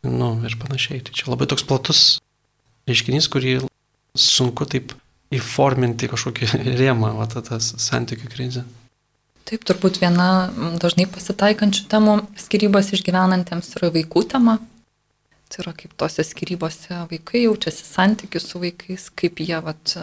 nu, 0.06 0.32
ir 0.48 0.58
panašiai. 0.62 1.04
Tai 1.06 1.14
čia 1.14 1.30
labai 1.30 1.50
toks 1.52 1.68
platus 1.68 2.02
reiškinys, 2.90 3.30
kurį 3.30 3.60
sunku 4.18 4.66
taip 4.70 4.96
įforminti 5.36 6.10
kažkokį 6.10 6.50
rėmą, 6.82 7.14
va, 7.20 7.28
tas 7.30 7.74
santykių 7.82 8.32
krizė. 8.32 8.66
Taip, 9.46 9.62
turbūt 9.62 10.00
viena 10.02 10.50
dažnai 10.82 11.06
pasitaikančių 11.06 11.84
temų 11.92 12.16
skirybos 12.42 12.90
išgyvenantiems 12.98 13.76
yra 13.78 13.92
vaikų 13.94 14.24
tema. 14.32 14.58
Tai 15.54 15.62
yra 15.62 15.74
kaip 15.78 15.94
tose 16.02 16.26
skirybose 16.26 17.04
vaikai 17.12 17.44
jaučiasi 17.44 17.86
santykių 17.86 18.42
su 18.42 18.62
vaikais, 18.64 19.12
kaip 19.14 19.44
jie 19.46 19.60
vat, 19.62 20.00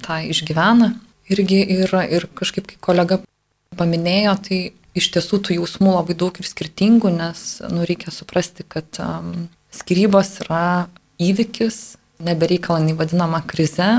tą 0.00 0.18
išgyvena. 0.32 0.94
Irgi 1.28 1.60
yra 1.82 2.06
ir 2.08 2.24
kažkaip, 2.32 2.70
kai 2.70 2.80
kolega 2.80 3.20
paminėjo, 3.76 4.34
tai 4.48 4.60
iš 4.96 5.10
tiesų 5.14 5.42
tų 5.44 5.58
jausmų 5.58 5.92
labai 5.98 6.16
daug 6.18 6.40
ir 6.40 6.48
skirtingų, 6.48 7.12
nes 7.12 7.42
nu, 7.68 7.84
reikia 7.88 8.12
suprasti, 8.14 8.64
kad 8.64 8.88
um, 9.04 9.50
skirybos 9.68 10.38
yra 10.46 10.88
įvykis, 11.20 11.98
nebereikalinai 12.24 12.96
vadinama 12.98 13.42
krize, 13.46 13.90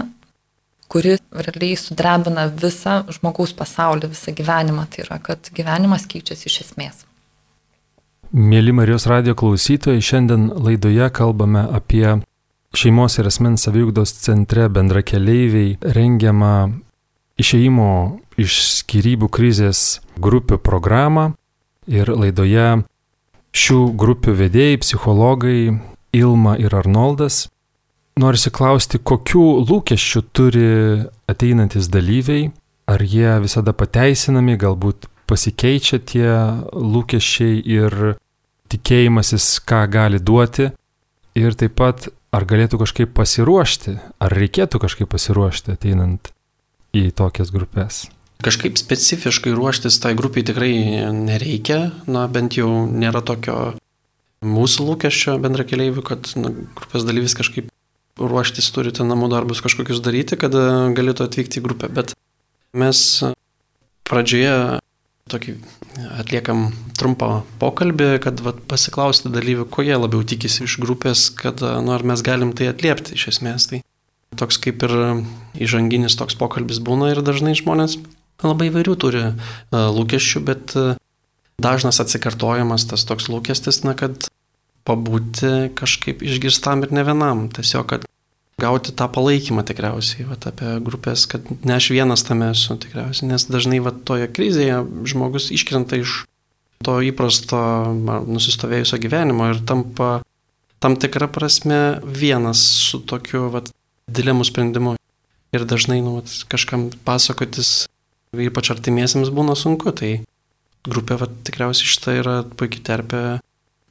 kuri 0.90 1.18
realiai 1.32 1.78
sudrebina 1.78 2.48
visą 2.50 3.04
žmogaus 3.14 3.54
pasaulį, 3.58 4.10
visą 4.14 4.34
gyvenimą. 4.36 4.88
Tai 4.90 5.06
yra, 5.06 5.20
kad 5.24 5.52
gyvenimas 5.56 6.08
keičiasi 6.10 6.50
iš 6.50 6.58
esmės. 6.66 7.06
Mėly 8.30 8.74
Marijos 8.78 9.08
radio 9.10 9.34
klausytojai, 9.38 10.02
šiandien 10.06 10.50
laidoje 10.54 11.08
kalbame 11.18 11.64
apie 11.74 12.20
šeimos 12.78 13.18
ir 13.18 13.30
asmens 13.30 13.66
saviugdos 13.66 14.14
centre 14.22 14.68
bendrakeleiviai 14.70 15.80
rengiamą 15.98 16.54
išeimo 17.42 18.20
iš 18.40 18.60
skirybų 18.82 19.32
krizės 19.34 20.00
grupių 20.22 20.60
programą 20.62 21.32
ir 21.90 22.12
laidoje 22.14 22.84
šių 23.56 23.80
grupių 23.98 24.36
vedėjai, 24.44 24.82
psichologai 24.84 25.62
Ilma 26.14 26.56
ir 26.62 26.74
Arnoldas. 26.74 27.48
Norisi 28.20 28.52
klausti, 28.52 29.00
kokių 29.00 29.44
lūkesčių 29.70 30.22
turi 30.36 30.70
ateinantis 31.30 31.88
dalyviai, 31.92 32.50
ar 32.90 33.04
jie 33.06 33.38
visada 33.40 33.72
pateisinami, 33.72 34.58
galbūt 34.60 35.08
pasikeičia 35.30 36.02
tie 36.04 36.28
lūkesčiai 36.74 37.62
ir 37.64 37.96
tikėjimasis, 38.74 39.48
ką 39.64 39.86
gali 39.94 40.20
duoti, 40.20 40.68
ir 41.40 41.56
taip 41.56 41.78
pat 41.80 42.10
ar 42.36 42.46
galėtų 42.50 42.82
kažkaip 42.84 43.16
pasiruošti, 43.16 43.96
ar 44.20 44.36
reikėtų 44.36 44.82
kažkaip 44.84 45.10
pasiruošti 45.16 45.78
ateinant 45.78 46.34
į 46.92 47.10
tokias 47.16 47.54
grupės? 47.56 48.08
Kažkaip 48.44 48.80
specifiškai 48.80 49.56
ruoštis 49.56 50.00
tai 50.04 50.14
grupiai 50.18 50.44
tikrai 50.48 50.74
nereikia, 51.16 51.90
na 52.08 52.28
bent 52.32 52.60
jau 52.60 52.70
nėra 52.88 53.24
tokio 53.24 53.76
mūsų 54.44 54.92
lūkesčio 54.92 55.40
bendra 55.44 55.66
keliaivių, 55.68 56.04
kad 56.08 56.32
na, 56.40 56.54
grupės 56.76 57.08
dalyvis 57.08 57.36
kažkaip 57.36 57.68
ruoštis 58.20 58.70
turite 58.76 59.06
namų 59.08 59.32
darbus 59.32 59.64
kažkokius 59.64 60.04
daryti, 60.04 60.38
kad 60.40 60.56
galėtų 60.98 61.26
atvykti 61.26 61.62
į 61.62 61.66
grupę. 61.66 61.90
Bet 61.94 62.14
mes 62.78 63.24
pradžioje 64.10 64.80
tokį 65.30 65.56
atliekam 66.20 66.70
trumpą 66.98 67.44
pokalbį, 67.62 68.10
kad 68.24 68.42
vat, 68.44 68.62
pasiklausti 68.70 69.32
dalyvių, 69.32 69.68
ko 69.70 69.86
jie 69.86 69.98
labiau 70.00 70.24
tikisi 70.26 70.66
iš 70.66 70.80
grupės, 70.82 71.30
kad 71.36 71.62
nu, 71.62 71.94
ar 71.94 72.06
mes 72.08 72.24
galim 72.26 72.54
tai 72.58 72.72
atliepti 72.72 73.16
iš 73.18 73.30
esmės. 73.36 73.70
Tai 73.70 73.84
toks 74.40 74.60
kaip 74.62 74.86
ir 74.88 74.96
įžanginis 75.60 76.18
toks 76.20 76.38
pokalbis 76.40 76.82
būna 76.84 77.12
ir 77.14 77.22
dažnai 77.26 77.56
žmonės 77.58 78.00
labai 78.46 78.70
įvairių 78.70 78.96
turi 79.00 79.22
e, 79.26 79.32
lūkesčių, 79.76 80.42
bet 80.48 80.76
e, 80.80 80.94
dažnas 81.62 82.00
atsikartojamas 82.00 82.88
tas 82.88 83.04
toks 83.08 83.28
lūkestis, 83.32 83.82
na, 83.84 83.96
kad 84.00 84.30
pabūti 84.88 85.72
kažkaip 85.78 86.24
išgirstam 86.26 86.86
ir 86.86 86.94
ne 86.96 87.04
vienam. 87.08 87.48
Tiesiog, 87.54 87.86
kad 87.90 88.08
gauti 88.60 88.94
tą 88.96 89.08
palaikymą 89.12 89.64
tikriausiai, 89.68 90.28
vat, 90.30 90.48
apie 90.50 90.78
grupės, 90.84 91.26
kad 91.32 91.48
ne 91.64 91.78
aš 91.78 91.92
vienas 91.96 92.26
tame 92.28 92.52
esu 92.54 92.76
tikriausiai, 92.80 93.30
nes 93.32 93.48
dažnai 93.48 93.80
vat, 93.84 94.04
toje 94.08 94.28
krizėje 94.32 94.82
žmogus 95.08 95.50
iškrenta 95.56 96.00
iš 96.02 96.24
to 96.84 97.00
įprasto 97.04 97.60
nusistovėjusio 98.28 99.00
gyvenimo 99.04 99.50
ir 99.52 99.64
tampa 99.68 100.20
tam 100.80 100.96
tikrą 101.00 101.28
prasme 101.32 102.00
vienas 102.04 102.62
su 102.90 103.02
tokiu 103.04 103.50
vat, 103.52 103.72
dilemų 104.08 104.48
sprendimu. 104.48 104.96
Ir 105.56 105.66
dažnai 105.66 106.00
nu, 106.06 106.20
vat, 106.20 106.30
kažkam 106.52 106.90
pasakotis 107.08 107.90
ypač 108.38 108.70
artimiesiams 108.72 109.32
būna 109.34 109.56
sunku, 109.58 109.92
tai 109.92 110.20
grupė 110.88 111.18
va, 111.20 111.28
tikriausiai 111.28 111.90
šitą 111.90 112.16
yra 112.22 112.36
puikiai 112.46 112.86
terpė 112.86 113.24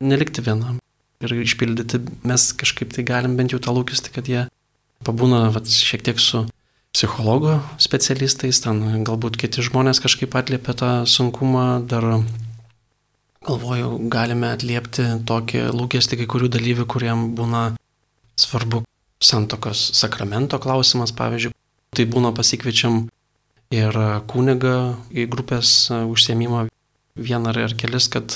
nelikti 0.01 0.45
vienam 0.45 0.79
ir 1.25 1.35
išpildyti 1.35 2.01
mes 2.27 2.53
kažkaip 2.55 2.95
tai 2.95 3.03
galim 3.07 3.35
bent 3.39 3.53
jau 3.55 3.59
tą 3.63 3.75
lūkestį, 3.75 4.13
kad 4.15 4.29
jie 4.31 4.45
pabūna 5.07 5.49
va, 5.55 5.63
šiek 5.63 6.05
tiek 6.07 6.21
su 6.23 6.45
psichologo 6.95 7.59
specialistais, 7.83 8.63
ten 8.65 9.05
galbūt 9.07 9.39
kiti 9.41 9.65
žmonės 9.67 10.01
kažkaip 10.03 10.37
atliepia 10.39 10.75
tą 10.79 10.93
sunkumą, 11.11 11.67
dar 11.91 12.07
galvoju, 13.47 14.09
galime 14.13 14.53
atliepti 14.55 15.07
tokį 15.29 15.69
lūkestį 15.75 16.23
kai 16.23 16.31
kurių 16.31 16.51
dalyvių, 16.55 16.87
kuriem 16.91 17.29
būna 17.39 17.63
svarbu 18.39 18.85
santokos 19.23 19.83
sakramento 19.99 20.59
klausimas, 20.63 21.15
pavyzdžiui. 21.17 21.55
Tai 21.97 22.05
būna 22.13 22.31
pasikviečiam 22.37 23.07
ir 23.75 23.97
kuniga 24.31 24.75
į 25.11 25.25
grupės 25.33 25.89
užsiemimą 25.91 26.67
vieną 27.19 27.55
ar 27.55 27.75
kelis, 27.81 28.07
kad 28.13 28.31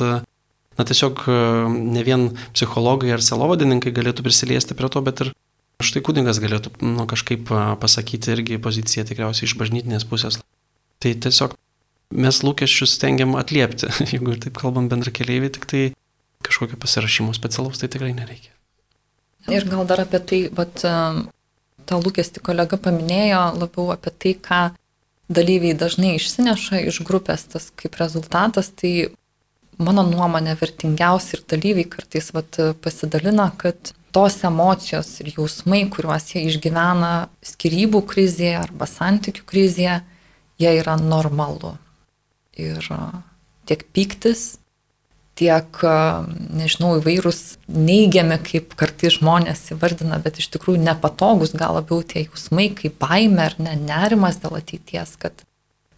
na, 0.83 0.89
tiesiog 0.89 1.25
ne 1.71 2.03
vien 2.07 2.29
psichologai 2.53 3.15
ar 3.15 3.23
selovadininkai 3.25 3.95
galėtų 3.95 4.27
prisiliesti 4.27 4.77
prie 4.79 4.91
to, 4.93 5.03
bet 5.07 5.23
ir 5.25 5.33
štai 5.83 6.03
kunigas 6.05 6.41
galėtų 6.43 6.75
nu, 6.83 7.07
kažkaip 7.11 7.51
pasakyti 7.83 8.35
irgi 8.35 8.61
poziciją 8.63 9.07
tikriausiai 9.09 9.49
iš 9.49 9.57
bažnytinės 9.59 10.07
pusės. 10.11 10.39
Tai 11.03 11.15
tiesiog 11.25 11.57
mes 12.13 12.43
lūkesčius 12.45 12.97
stengiam 12.99 13.37
atliepti, 13.41 13.91
jeigu 14.13 14.35
ir 14.35 14.43
taip 14.45 14.59
kalbam 14.61 14.91
bendra 14.93 15.15
keliaiviai, 15.15 15.53
tik 15.55 15.69
tai 15.71 15.85
kažkokio 16.43 16.79
pasirašymo 16.83 17.35
specialaus 17.37 17.81
tai 17.81 17.91
tikrai 17.93 18.13
nereikia. 18.17 18.53
Ir 19.51 19.67
gal 19.67 19.87
dar 19.91 20.05
apie 20.05 20.21
tai, 20.23 20.41
vat, 20.55 20.85
tą 21.89 21.99
lūkestį 21.99 22.43
kolega 22.47 22.79
paminėjo 22.79 23.43
labiau 23.59 23.91
apie 23.95 24.13
tai, 24.15 24.37
ką 24.39 24.61
dalyviai 25.33 25.75
dažnai 25.79 26.17
išsineša 26.19 26.83
iš 26.91 27.01
grupės 27.07 27.47
tas 27.51 27.71
kaip 27.79 27.97
rezultatas, 27.99 28.71
tai 28.71 29.11
mano 29.81 30.05
nuomonė 30.07 30.57
vertingiausi 30.61 31.37
ir 31.39 31.45
dalyviai 31.51 31.89
kartais 31.89 32.33
vat, 32.37 32.59
pasidalina, 32.85 33.51
kad 33.57 33.93
tos 34.13 34.43
emocijos 34.45 35.09
ir 35.23 35.33
jausmai, 35.39 35.85
kuriuos 35.93 36.33
jie 36.35 36.45
išgyvena 36.51 37.13
skirybų 37.53 38.03
krizėje 38.09 38.59
arba 38.61 38.89
santykių 38.91 39.47
krizėje, 39.49 40.01
jie 40.61 40.75
yra 40.83 40.99
normalu. 41.01 41.77
Ir 42.61 42.85
tiek 43.69 43.87
piktis, 43.97 44.59
tiek, 45.39 45.81
nežinau, 46.53 46.99
įvairūs 47.01 47.41
neigiami, 47.73 48.37
kaip 48.45 48.75
kartais 48.79 49.17
žmonės 49.17 49.71
įvardina, 49.73 50.21
bet 50.23 50.43
iš 50.43 50.51
tikrųjų 50.53 50.83
nepatogus 50.85 51.55
gal 51.57 51.79
labiau 51.79 52.05
tie 52.05 52.27
jausmai, 52.27 52.69
kaip 52.77 52.99
baime 53.01 53.47
ar 53.49 53.57
ne, 53.63 53.73
nerimas 53.81 54.37
dėl 54.43 54.59
ateities, 54.61 55.17
kad 55.23 55.47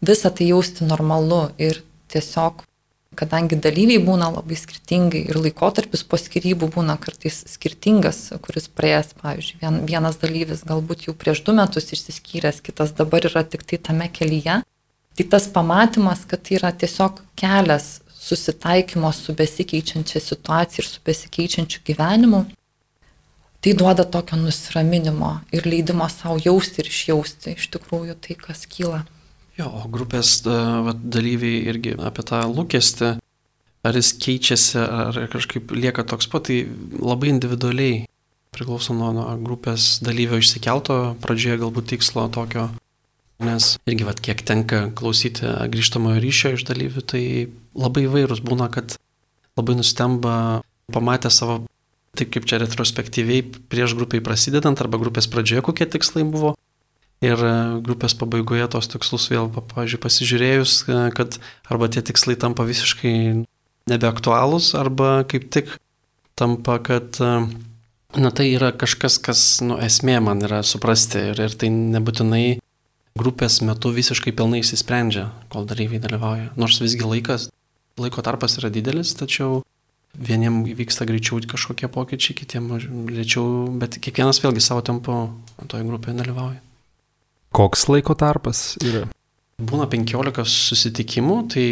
visą 0.04 0.31
tai 0.31 0.52
jausti 0.52 0.87
normalu 0.87 1.49
ir 1.59 1.83
tiesiog, 2.14 2.62
kadangi 3.16 3.56
dalyviai 3.61 4.02
būna 4.04 4.28
labai 4.35 4.56
skirtingai 4.59 5.25
ir 5.30 5.38
laikotarpis 5.40 6.04
po 6.09 6.18
skirybų 6.21 6.68
būna 6.75 6.97
kartais 7.00 7.40
skirtingas, 7.52 8.21
kuris 8.44 8.68
praėjęs, 8.68 9.14
pavyzdžiui, 9.23 9.59
vien, 9.62 9.80
vienas 9.88 10.21
dalyvis 10.23 10.64
galbūt 10.68 11.06
jau 11.09 11.14
prieš 11.18 11.44
du 11.47 11.54
metus 11.56 11.92
išsiskyręs, 11.94 12.62
kitas 12.64 12.94
dabar 12.99 13.26
yra 13.30 13.44
tik 13.47 13.66
tai 13.68 13.80
tame 13.90 14.11
kelyje. 14.12 14.61
Tai 15.14 15.25
tas 15.30 15.47
pamatymas, 15.47 16.25
kad 16.26 16.42
tai 16.42 16.59
yra 16.59 16.73
tiesiog 16.75 17.23
kelias 17.38 18.00
susitaikymo 18.25 19.12
su 19.12 19.35
besikeičiančia 19.37 20.21
situacija 20.21 20.83
ir 20.83 20.88
su 20.88 21.00
besikeičiančiu 21.06 21.83
gyvenimu, 21.87 22.44
tai 23.61 23.75
duoda 23.78 24.04
tokio 24.04 24.37
nusiraminimo 24.37 25.40
ir 25.52 25.66
leidimo 25.66 26.09
savo 26.09 26.38
jausti 26.44 26.83
ir 26.83 26.90
išjausti 26.90 27.54
iš 27.59 27.68
tikrųjų 27.76 28.16
tai, 28.26 28.37
kas 28.47 28.66
kyla. 28.68 29.04
Jo, 29.59 29.69
o 29.71 29.85
grupės 29.91 30.41
va, 30.47 30.95
dalyviai 30.95 31.63
irgi 31.71 31.95
apie 31.95 32.25
tą 32.27 32.43
lūkestį, 32.51 33.11
ar 33.87 33.99
jis 34.01 34.15
keičiasi, 34.19 34.79
ar 34.83 35.21
kažkaip 35.31 35.75
lieka 35.77 36.07
toks 36.09 36.31
pat, 36.33 36.49
tai 36.49 36.65
labai 36.99 37.31
individualiai 37.35 38.05
priklauso 38.55 38.95
nuo, 38.95 39.13
nuo 39.15 39.29
grupės 39.43 39.99
dalyvio 40.03 40.39
išsikelto 40.43 40.99
pradžioje 41.23 41.61
galbūt 41.63 41.95
tikslo 41.95 42.27
tokio 42.35 42.71
Nes 43.43 43.75
irgi, 43.83 44.07
vat, 44.07 44.21
kiek 44.23 44.45
tenka 44.47 44.89
klausyti 44.95 45.49
grįžtamojo 45.73 46.21
ryšio 46.23 46.55
iš 46.55 46.65
dalyvių, 46.69 47.03
tai 47.03 47.23
labai 47.75 48.07
įvairūs 48.07 48.43
būna, 48.47 48.69
kad 48.71 48.95
labai 49.59 49.75
nustemba 49.79 50.63
pamatę 50.95 51.33
savo, 51.35 51.65
taip 52.15 52.31
kaip 52.35 52.47
čia 52.47 52.61
retrospektyviai 52.63 53.43
prieš 53.43 53.97
grupiai 53.99 54.23
prasidedant 54.23 54.79
arba 54.79 55.01
grupės 55.03 55.27
pradžioje, 55.31 55.65
kokie 55.67 55.89
tikslai 55.91 56.23
buvo. 56.29 56.55
Ir 57.23 57.40
grupės 57.87 58.16
pabaigoje 58.18 58.66
tos 58.73 58.90
tikslus 58.90 59.28
vėl, 59.30 59.47
pavyzdžiui, 59.54 60.00
pasižiūrėjus, 60.02 60.73
kad 61.16 61.38
arba 61.71 61.88
tie 61.88 62.02
tikslai 62.04 62.35
tampa 62.37 62.66
visiškai 62.68 63.14
nebeaktualūs, 63.88 64.75
arba 64.76 65.23
kaip 65.28 65.47
tik 65.54 65.76
tampa, 66.37 66.80
kad 66.85 67.21
na 67.21 68.30
tai 68.30 68.50
yra 68.54 68.73
kažkas, 68.76 69.18
kas 69.23 69.40
nu, 69.64 69.78
esmė 69.80 70.18
man 70.25 70.42
yra 70.44 70.62
suprasti 70.66 71.30
ir, 71.33 71.40
ir 71.47 71.56
tai 71.59 71.71
nebūtinai 71.73 72.44
grupės 73.18 73.61
metu 73.62 73.92
visiškai 73.94 74.35
pilnai 74.35 74.62
įsisprendžia, 74.64 75.28
kol 75.52 75.68
dalyviai 75.71 76.02
dalyvauja. 76.02 76.50
Nors 76.59 76.80
visgi 76.83 77.06
laikas, 77.06 77.49
laiko 78.00 78.25
tarpas 78.26 78.59
yra 78.59 78.73
didelis, 78.75 79.14
tačiau 79.18 79.62
vieniem 80.14 80.62
vyksta 80.78 81.06
greičiau 81.06 81.40
kažkokie 81.50 81.90
pokyčiai, 81.90 82.37
kitiem 82.38 82.71
lėčiau, 83.11 83.71
bet 83.78 83.99
kiekvienas 84.02 84.42
vėlgi 84.42 84.62
savo 84.62 84.83
tempu 84.87 85.18
toje 85.71 85.87
grupėje 85.87 86.18
dalyvauja. 86.23 86.61
Koks 87.55 87.87
laiko 87.87 88.17
tarpas 88.19 88.75
yra? 88.83 89.05
Būna 89.63 89.87
15 89.87 90.43
susitikimų, 90.51 91.37
tai 91.55 91.67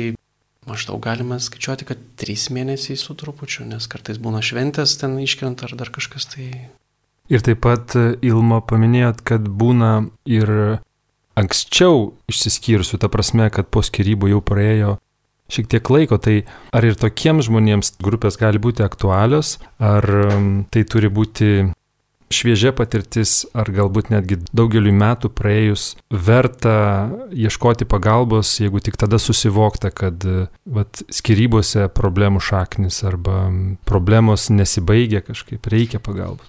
maždaug 0.71 1.01
galima 1.03 1.41
skaičiuoti, 1.43 1.89
kad 1.89 2.05
3 2.23 2.53
mėnesiai 2.55 2.99
su 3.01 3.17
trupučiu, 3.19 3.67
nes 3.67 3.89
kartais 3.91 4.21
būna 4.23 4.45
šventės 4.47 4.95
ten 5.01 5.19
iškrenta 5.19 5.67
ar 5.67 5.75
dar 5.81 5.91
kažkas 5.91 6.29
tai. 6.31 6.47
Ir 7.33 7.43
taip 7.43 7.63
pat 7.65 7.97
Ilma 8.23 8.61
paminėjot, 8.63 9.25
kad 9.27 9.47
būna 9.47 10.07
ir 10.31 10.53
anksčiau 11.39 12.13
išsiskyrusių, 12.31 13.01
ta 13.03 13.11
prasme, 13.11 13.49
kad 13.51 13.71
po 13.73 13.83
skirybų 13.83 14.35
jau 14.37 14.43
praėjo 14.45 14.97
šiek 15.53 15.69
tiek 15.69 15.91
laiko, 15.93 16.17
tai 16.23 16.43
ar 16.73 16.87
ir 16.87 16.97
tokiems 16.99 17.49
žmonėms 17.49 17.97
grupės 18.05 18.39
gali 18.41 18.61
būti 18.63 18.85
aktualios, 18.87 19.59
ar 19.83 20.07
tai 20.73 20.85
turi 20.89 21.11
būti 21.13 21.73
šviežia 22.35 22.73
patirtis, 22.77 23.43
ar 23.55 23.71
galbūt 23.73 24.11
netgi 24.13 24.39
daugeliu 24.53 24.93
metų 24.97 25.31
praėjus 25.37 25.93
verta 26.11 26.75
ieškoti 27.31 27.89
pagalbos, 27.89 28.55
jeigu 28.63 28.83
tik 28.85 28.99
tada 29.01 29.21
susivokta, 29.23 29.93
kad 29.95 30.25
vat, 30.65 31.05
skirybose 31.13 31.89
problemų 31.95 32.43
šaknis 32.43 33.03
arba 33.09 33.45
problemos 33.89 34.49
nesibaigia 34.53 35.23
kažkaip, 35.25 35.69
reikia 35.73 36.03
pagalbos. 36.03 36.49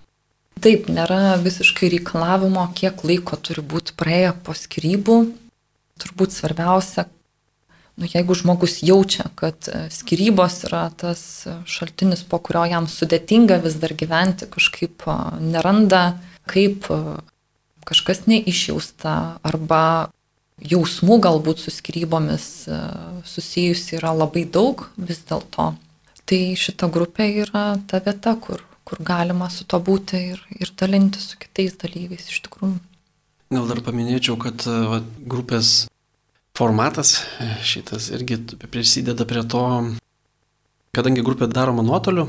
Taip, 0.63 0.87
nėra 0.91 1.35
visiškai 1.41 1.89
reikalavimo, 1.97 2.67
kiek 2.77 3.01
laiko 3.03 3.39
turi 3.41 3.63
būti 3.65 3.95
praėję 3.99 4.35
po 4.45 4.53
skirybų. 4.55 5.17
Turbūt 6.03 6.33
svarbiausia, 6.35 7.07
nu, 7.95 8.07
jeigu 8.09 8.35
žmogus 8.37 8.79
jaučia, 8.85 9.27
kad 9.35 9.69
e, 9.69 9.85
skirybos 9.93 10.63
yra 10.69 10.87
tas 10.97 11.45
šaltinis, 11.69 12.23
po 12.27 12.39
kurio 12.43 12.65
jam 12.69 12.87
sudėtinga 12.89 13.59
vis 13.63 13.77
dar 13.81 13.93
gyventi, 13.97 14.49
kažkaip 14.49 15.05
e, 15.07 15.17
neranda, 15.53 16.03
kaip 16.49 16.89
e, 16.93 16.99
kažkas 17.87 18.25
neišjausta 18.31 19.15
arba 19.45 20.09
jausmų 20.63 21.17
galbūt 21.19 21.59
su 21.59 21.73
skrybomis 21.73 22.45
susijusi 23.27 23.97
yra 23.97 24.13
labai 24.15 24.45
daug 24.47 24.85
vis 24.95 25.19
dėlto. 25.27 25.73
Tai 26.23 26.39
šita 26.55 26.87
grupė 26.93 27.25
yra 27.43 27.65
ta 27.89 27.99
vieta, 28.05 28.37
kur 28.39 28.61
kur 28.83 28.99
galima 28.99 29.49
su 29.49 29.65
to 29.67 29.79
būti 29.79 30.19
ir, 30.33 30.41
ir 30.59 30.71
dalinti 30.79 31.21
su 31.23 31.37
kitais 31.39 31.77
dalyviais 31.79 32.27
iš 32.29 32.41
tikrųjų. 32.47 32.77
Gal 33.53 33.67
dar 33.69 33.81
paminėčiau, 33.85 34.35
kad 34.41 34.65
va, 34.65 34.99
grupės 35.29 35.85
formatas 36.57 37.23
šitas 37.65 38.11
irgi 38.13 38.37
prisideda 38.71 39.25
prie 39.25 39.43
to, 39.49 39.63
kadangi 40.93 41.25
grupė 41.25 41.49
daroma 41.49 41.85
nuotoliu, 41.85 42.27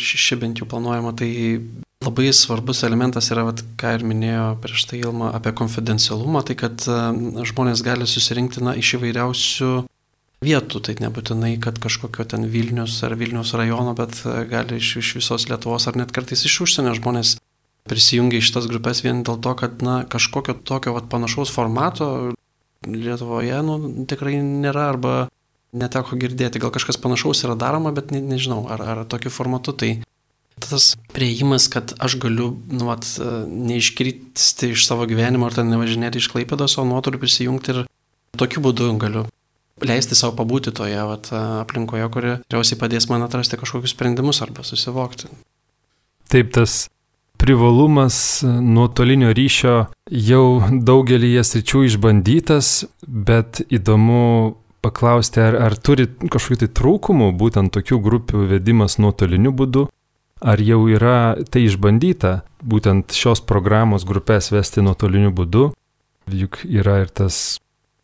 ši 0.00 0.38
bent 0.40 0.62
jau 0.62 0.68
planuojama, 0.68 1.12
tai 1.18 1.30
labai 2.00 2.30
svarbus 2.32 2.80
elementas 2.88 3.28
yra, 3.34 3.44
vat, 3.50 3.60
ką 3.80 3.98
ir 3.98 4.06
minėjo 4.08 4.46
prieš 4.62 4.86
tai 4.88 5.02
Ilma 5.02 5.34
apie 5.36 5.52
konfidencialumą, 5.56 6.40
tai 6.48 6.56
kad 6.56 6.86
žmonės 7.52 7.84
gali 7.84 8.08
susirinkti 8.08 8.64
na, 8.64 8.72
iš 8.80 8.94
įvairiausių 8.96 9.72
vietų, 10.40 10.80
tai 10.80 10.96
nebūtinai, 11.02 11.52
kad 11.60 11.76
kažkokio 11.82 12.24
ten 12.24 12.48
Vilnius 12.48 12.96
ar 13.04 13.12
Vilnius 13.20 13.52
rajono, 13.52 13.92
bet 13.96 14.22
e, 14.24 14.38
gali 14.48 14.78
iš, 14.80 14.94
iš 15.02 15.10
visos 15.18 15.44
Lietuvos 15.50 15.84
ar 15.90 15.98
net 16.00 16.14
kartais 16.16 16.46
iš 16.48 16.54
užsienio 16.64 16.94
žmonės 16.96 17.34
prisijungia 17.90 18.40
į 18.40 18.46
šitas 18.48 18.68
grupės 18.70 19.02
vien 19.04 19.20
dėl 19.26 19.36
to, 19.44 19.52
kad 19.60 19.84
na, 19.84 20.00
kažkokio 20.08 20.56
tokio 20.64 20.94
vat, 20.96 21.10
panašaus 21.12 21.52
formato 21.52 22.32
Lietuvoje 22.86 23.58
nu, 23.66 23.76
tikrai 24.08 24.38
nėra 24.40 24.88
arba 24.94 25.14
neteko 25.76 26.16
girdėti. 26.20 26.62
Gal 26.62 26.72
kažkas 26.74 26.98
panašaus 27.00 27.44
yra 27.44 27.56
daroma, 27.58 27.92
bet 27.94 28.14
ne, 28.14 28.22
nežinau, 28.24 28.64
ar, 28.72 28.80
ar 28.80 29.02
tokiu 29.10 29.32
formatu. 29.32 29.74
Tai 29.76 29.90
tas 30.60 30.94
prieimas, 31.14 31.68
kad 31.72 31.94
aš 32.00 32.18
galiu 32.20 32.52
nu, 32.70 32.86
vat, 32.88 33.06
neiškristi 33.48 34.72
iš 34.74 34.86
savo 34.88 35.06
gyvenimo 35.08 35.48
ar 35.48 35.56
ten 35.56 35.70
nevažinėti 35.72 36.20
iš 36.20 36.30
Klaipėdos, 36.32 36.78
o 36.80 36.86
nuotoliu 36.88 37.20
prisijungti 37.20 37.74
ir 37.74 37.84
tokiu 38.40 38.64
būdu 38.64 38.90
galiu 39.00 39.26
leisti 39.80 40.16
savo 40.18 40.34
pabūti 40.36 40.72
toje 40.76 41.00
vat, 41.08 41.30
aplinkoje, 41.32 42.08
kuri 42.12 42.34
tikriausiai 42.44 42.80
padės 42.80 43.08
man 43.10 43.24
atrasti 43.24 43.58
kažkokius 43.60 43.94
sprendimus 43.94 44.42
arba 44.44 44.64
susivokti. 44.66 45.30
Taip, 46.30 46.52
tas 46.54 46.84
privalumas 47.40 48.42
nuotolinio 48.44 49.32
ryšio 49.36 49.76
jau 50.12 50.44
daugelį 50.70 51.32
sričių 51.46 51.86
išbandytas, 51.88 52.84
bet 53.08 53.62
įdomu 53.72 54.56
paklausti, 54.84 55.40
ar, 55.44 55.56
ar 55.68 55.76
turi 55.76 56.06
kažkokių 56.20 56.60
tai 56.62 56.68
trūkumų 56.76 57.30
būtent 57.40 57.72
tokių 57.76 58.00
grupių 58.04 58.44
vedimas 58.52 58.98
nuotoliniu 59.00 59.52
būdu, 59.56 59.86
ar 60.40 60.60
jau 60.64 60.82
yra 60.92 61.36
tai 61.52 61.64
išbandyta, 61.68 62.42
būtent 62.60 63.16
šios 63.16 63.40
programos 63.44 64.04
grupės 64.08 64.52
vesti 64.52 64.84
nuotoliniu 64.84 65.32
būdu, 65.36 65.70
juk 66.32 66.62
yra 66.68 67.00
ir 67.04 67.12
tas 67.12 67.58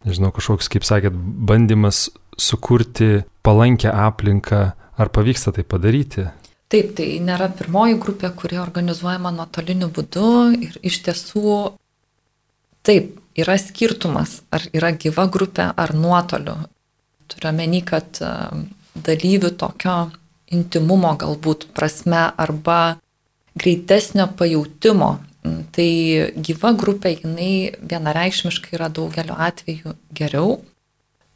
nežinau, 0.06 0.32
kažkoks, 0.32 0.70
kaip 0.72 0.86
sakėt, 0.86 1.14
bandymas 1.16 2.06
sukurti 2.40 3.24
palankę 3.46 3.92
aplinką, 3.92 4.64
ar 4.96 5.12
pavyksta 5.12 5.52
tai 5.56 5.64
padaryti? 5.66 6.28
Taip, 6.72 6.94
tai 6.98 7.06
nėra 7.22 7.46
pirmoji 7.54 7.98
grupė, 8.02 8.32
kuri 8.34 8.58
organizuojama 8.58 9.30
nuotoliniu 9.36 9.88
būdu 9.94 10.30
ir 10.66 10.78
iš 10.82 10.98
tiesų 11.06 11.52
taip, 12.86 13.20
yra 13.38 13.54
skirtumas, 13.62 14.40
ar 14.50 14.66
yra 14.74 14.90
gyva 14.90 15.28
grupė 15.30 15.70
ar 15.76 15.94
nuotoliu. 15.94 16.56
Turiu 17.30 17.52
meni, 17.54 17.82
kad 17.86 18.18
e, 18.22 18.32
dalyvių 18.94 19.52
tokio 19.58 19.96
intimumo 20.54 21.14
galbūt 21.18 21.68
prasme 21.74 22.28
arba 22.38 22.98
greitesnio 23.58 24.28
pajūtimo 24.38 25.10
Tai 25.74 25.90
gyva 26.42 26.72
grupė, 26.78 27.12
jinai 27.20 27.76
vienareikšmiškai 27.90 28.76
yra 28.78 28.88
daugeliu 28.92 29.36
atveju 29.48 29.94
geriau, 30.16 30.56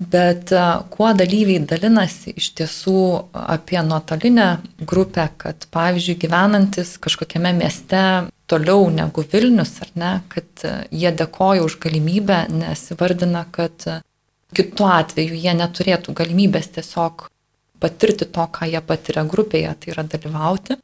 Bet 0.01 0.53
e, 0.53 0.61
kuo 0.89 1.11
dalyviai 1.13 1.61
dalinasi 1.69 2.33
iš 2.41 2.55
tiesų 2.57 3.01
apie 3.37 3.77
nuotolinę 3.85 4.47
grupę, 4.89 5.27
kad 5.43 5.67
pavyzdžiui 5.75 6.17
gyvenantis 6.23 6.95
kažkokiame 7.05 7.53
mieste 7.59 8.01
toliau 8.49 8.87
negu 8.89 9.21
Vilnius, 9.33 9.75
ar 9.85 9.91
ne, 10.01 10.13
kad 10.33 10.65
e, 10.65 10.71
jie 11.03 11.13
dėkoja 11.13 11.67
už 11.67 11.77
galimybę, 11.85 12.47
nes 12.49 12.87
vardina, 12.97 13.45
kad 13.53 13.85
e, 13.85 13.99
kitu 14.57 14.87
atveju 14.89 15.37
jie 15.37 15.53
neturėtų 15.59 16.15
galimybės 16.17 16.73
tiesiog 16.79 17.27
patirti 17.81 18.25
to, 18.25 18.47
ką 18.57 18.71
jie 18.73 18.81
patiria 18.81 19.27
grupėje, 19.29 19.75
tai 19.83 19.93
yra 19.93 20.07
dalyvauti. 20.09 20.79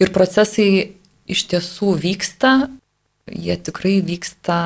Ir 0.00 0.12
procesai 0.16 0.70
iš 1.28 1.44
tiesų 1.52 1.92
vyksta, 2.00 2.54
jie 3.28 3.58
tikrai 3.60 3.98
vyksta 4.00 4.58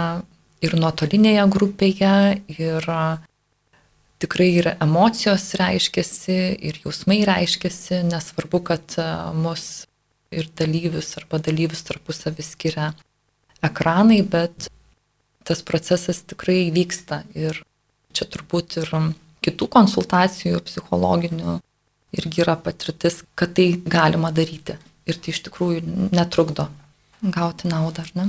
ir 0.63 0.79
nuotolinėje 0.79 1.49
grupėje, 1.51 2.15
ir 2.55 2.89
tikrai 4.21 4.49
ir 4.61 4.69
emocijos 4.77 5.53
reiškiasi, 5.61 6.39
ir 6.69 6.81
jausmai 6.85 7.23
reiškiasi, 7.29 8.03
nesvarbu, 8.09 8.61
kad 8.71 8.99
e, 9.01 9.07
mus 9.37 9.87
ir 10.31 10.51
dalyvius 10.59 11.15
arba 11.19 11.41
dalyvius 11.43 11.83
tarpusavį 11.89 12.45
skiria 12.47 12.91
ekranai, 13.67 14.21
bet 14.23 14.69
tas 15.49 15.65
procesas 15.67 16.23
tikrai 16.31 16.69
vyksta 16.75 17.25
ir 17.35 17.63
čia 18.15 18.27
turbūt 18.31 18.79
ir 18.83 18.93
kitų 19.45 19.67
konsultacijų 19.73 20.61
psichologinių 20.67 21.57
irgi 22.21 22.45
yra 22.45 22.57
patirtis, 22.61 23.23
kad 23.39 23.55
tai 23.57 23.73
galima 23.87 24.31
daryti 24.35 24.77
ir 25.09 25.19
tai 25.19 25.33
iš 25.33 25.43
tikrųjų 25.49 26.11
netrukdo 26.13 26.69
gauti 27.23 27.71
naudą, 27.71 28.05
ar 28.05 28.13
ne? 28.19 28.29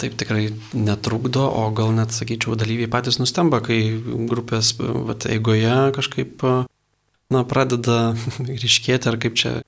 Taip 0.00 0.14
tikrai 0.18 0.46
netrukdo, 0.72 1.44
o 1.46 1.66
gal 1.76 1.92
net, 1.92 2.14
sakyčiau, 2.16 2.56
dalyviai 2.58 2.90
patys 2.90 3.20
nustemba, 3.20 3.60
kai 3.64 3.80
grupės 4.30 4.72
vat, 4.80 5.26
eigoje 5.28 5.92
kažkaip 5.96 6.44
na, 7.32 7.42
pradeda 7.48 8.14
ryškėti 8.64 9.10
ar 9.10 9.18
kaip 9.20 9.36
čia 9.38 9.58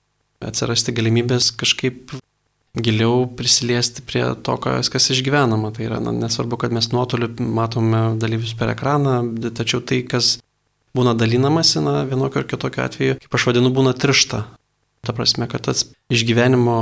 atsirasti 0.45 0.95
galimybės 0.97 1.53
kažkaip 1.61 2.17
giliau 2.75 3.29
prisiliesti 3.31 4.03
prie 4.03 4.25
to, 4.43 4.57
kas, 4.59 4.91
kas 4.91 5.11
išgyvenama. 5.15 5.71
Tai 5.75 5.87
yra 5.87 6.01
na, 6.03 6.13
nesvarbu, 6.25 6.59
kad 6.65 6.75
mes 6.75 6.91
nuotoliu 6.93 7.31
matome 7.39 8.17
dalyvius 8.21 8.57
per 8.59 8.75
ekraną, 8.75 9.21
tačiau 9.55 9.83
tai, 9.85 10.03
kas 10.09 10.39
būna 10.95 11.15
dalinamasi, 11.19 11.81
na, 11.85 12.03
vienokio 12.09 12.43
ar 12.43 12.49
kitokio 12.51 12.85
atveju, 12.85 13.19
kaip 13.23 13.39
aš 13.39 13.49
vadinu, 13.51 13.71
būna 13.75 13.95
trišta. 13.95 14.45
Ta 15.05 15.15
prasme, 15.15 15.47
kad 15.51 15.67
tas 15.69 15.87
išgyvenimo 16.13 16.79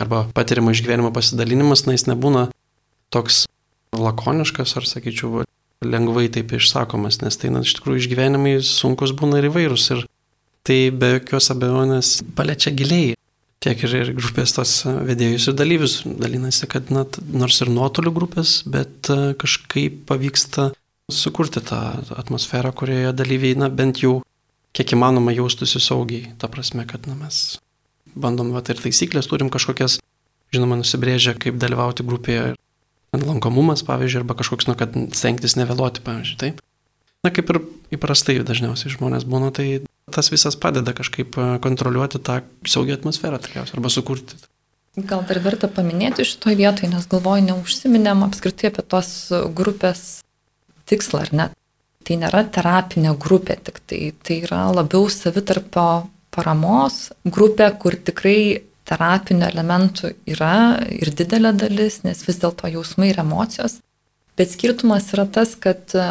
arba 0.00 0.26
patiriamo 0.34 0.72
išgyvenimo 0.74 1.12
pasidalinimas, 1.14 1.84
na 1.86 1.94
jis 1.96 2.06
nebūna 2.10 2.48
toks 3.14 3.44
lakoniškas 3.96 4.76
ar, 4.78 4.86
sakyčiau, 4.88 5.44
lengvai 5.86 6.28
taip 6.32 6.54
išsakomas, 6.56 7.20
nes 7.22 7.38
tai, 7.40 7.52
na, 7.54 7.62
iš 7.64 7.76
tikrųjų 7.78 8.04
išgyvenimai 8.04 8.56
sunkus 8.64 9.14
būna 9.16 9.40
ir 9.40 9.50
įvairūs 9.50 9.90
ir 9.94 10.02
tai 10.66 10.78
be 10.90 11.16
jokios 11.16 11.52
abejonės 11.54 12.16
paliečia 12.36 12.72
giliai. 12.76 13.14
Tiek 13.62 13.80
ir, 13.86 13.94
ir 14.02 14.10
grupės 14.14 14.52
tos 14.52 14.72
vedėjus 14.84 15.48
ir 15.50 15.56
dalyvius 15.56 15.94
dalinasi, 16.04 16.68
kad 16.70 16.90
na, 16.92 17.06
nors 17.32 17.60
ir 17.64 17.70
nuotolių 17.72 18.12
grupės, 18.14 18.58
bet 18.68 19.10
kažkaip 19.40 20.02
pavyksta 20.10 20.70
sukurti 21.12 21.62
tą 21.64 21.80
atmosferą, 22.18 22.74
kurioje 22.76 23.14
dalyviai, 23.16 23.56
na, 23.58 23.70
bent 23.72 24.02
jau 24.02 24.18
kiek 24.76 24.92
įmanoma 24.92 25.32
jaustųsi 25.34 25.80
saugiai. 25.80 26.34
Ta 26.40 26.50
prasme, 26.52 26.84
kad 26.88 27.08
na, 27.08 27.16
mes 27.18 27.56
bandom, 28.16 28.52
va, 28.56 28.62
ir 28.64 28.80
taisyklės 28.80 29.28
turim 29.30 29.50
kažkokias, 29.52 29.98
žinoma, 30.54 30.78
nusibrėžę, 30.80 31.36
kaip 31.40 31.60
dalyvauti 31.62 32.06
grupėje. 32.06 32.54
Lankomumas, 33.16 33.84
pavyzdžiui, 33.86 34.24
arba 34.24 34.34
kažkoks, 34.36 34.66
nu, 34.68 34.74
kad 34.76 34.92
stengtis 35.16 35.54
nevėluoti, 35.56 36.02
pavyzdžiui, 36.04 36.40
taip. 36.40 36.58
Na, 37.24 37.30
kaip 37.32 37.48
ir 37.52 37.62
įprastai 37.96 38.36
dažniausiai 38.44 38.92
žmonės 38.92 39.24
būna, 39.28 39.52
tai 39.54 39.86
tas 40.12 40.28
visas 40.30 40.58
padeda 40.60 40.92
kažkaip 40.94 41.38
e, 41.38 41.46
kontroliuoti 41.64 42.20
tą 42.22 42.42
saugią 42.68 42.98
atmosferą, 42.98 43.40
tikriausiai, 43.42 43.78
arba 43.78 43.90
sukurti. 43.90 44.38
Gal 44.96 45.24
dar 45.28 45.40
verta 45.44 45.68
paminėti 45.68 46.24
šitoje 46.24 46.56
vietoje, 46.60 46.88
nes 46.92 47.08
galvoju, 47.10 47.44
neužsiminėm 47.50 48.22
apskritai 48.24 48.70
apie 48.70 48.84
tos 48.86 49.10
grupės 49.56 50.04
tikslą, 50.88 51.26
ar 51.26 51.32
ne? 51.36 51.48
Tai 52.06 52.16
nėra 52.22 52.44
terapinė 52.54 53.16
grupė, 53.20 53.58
tik 53.66 53.82
tai, 53.84 54.00
tai 54.24 54.38
yra 54.46 54.62
labiau 54.72 55.08
savitarpio 55.12 56.06
paramos 56.36 57.10
grupė, 57.24 57.70
kur 57.80 57.96
tikrai 57.96 58.62
terapinių 58.86 59.48
elementų 59.48 60.12
yra 60.30 60.78
ir 60.94 61.10
didelė 61.16 61.52
dalis, 61.58 62.02
nes 62.06 62.22
vis 62.26 62.40
dėlto 62.42 62.70
jausmai 62.70 63.10
ir 63.10 63.22
emocijos. 63.24 63.80
Bet 64.36 64.52
skirtumas 64.52 65.08
yra 65.16 65.24
tas, 65.32 65.56
kad 65.58 65.94
e, 65.96 66.06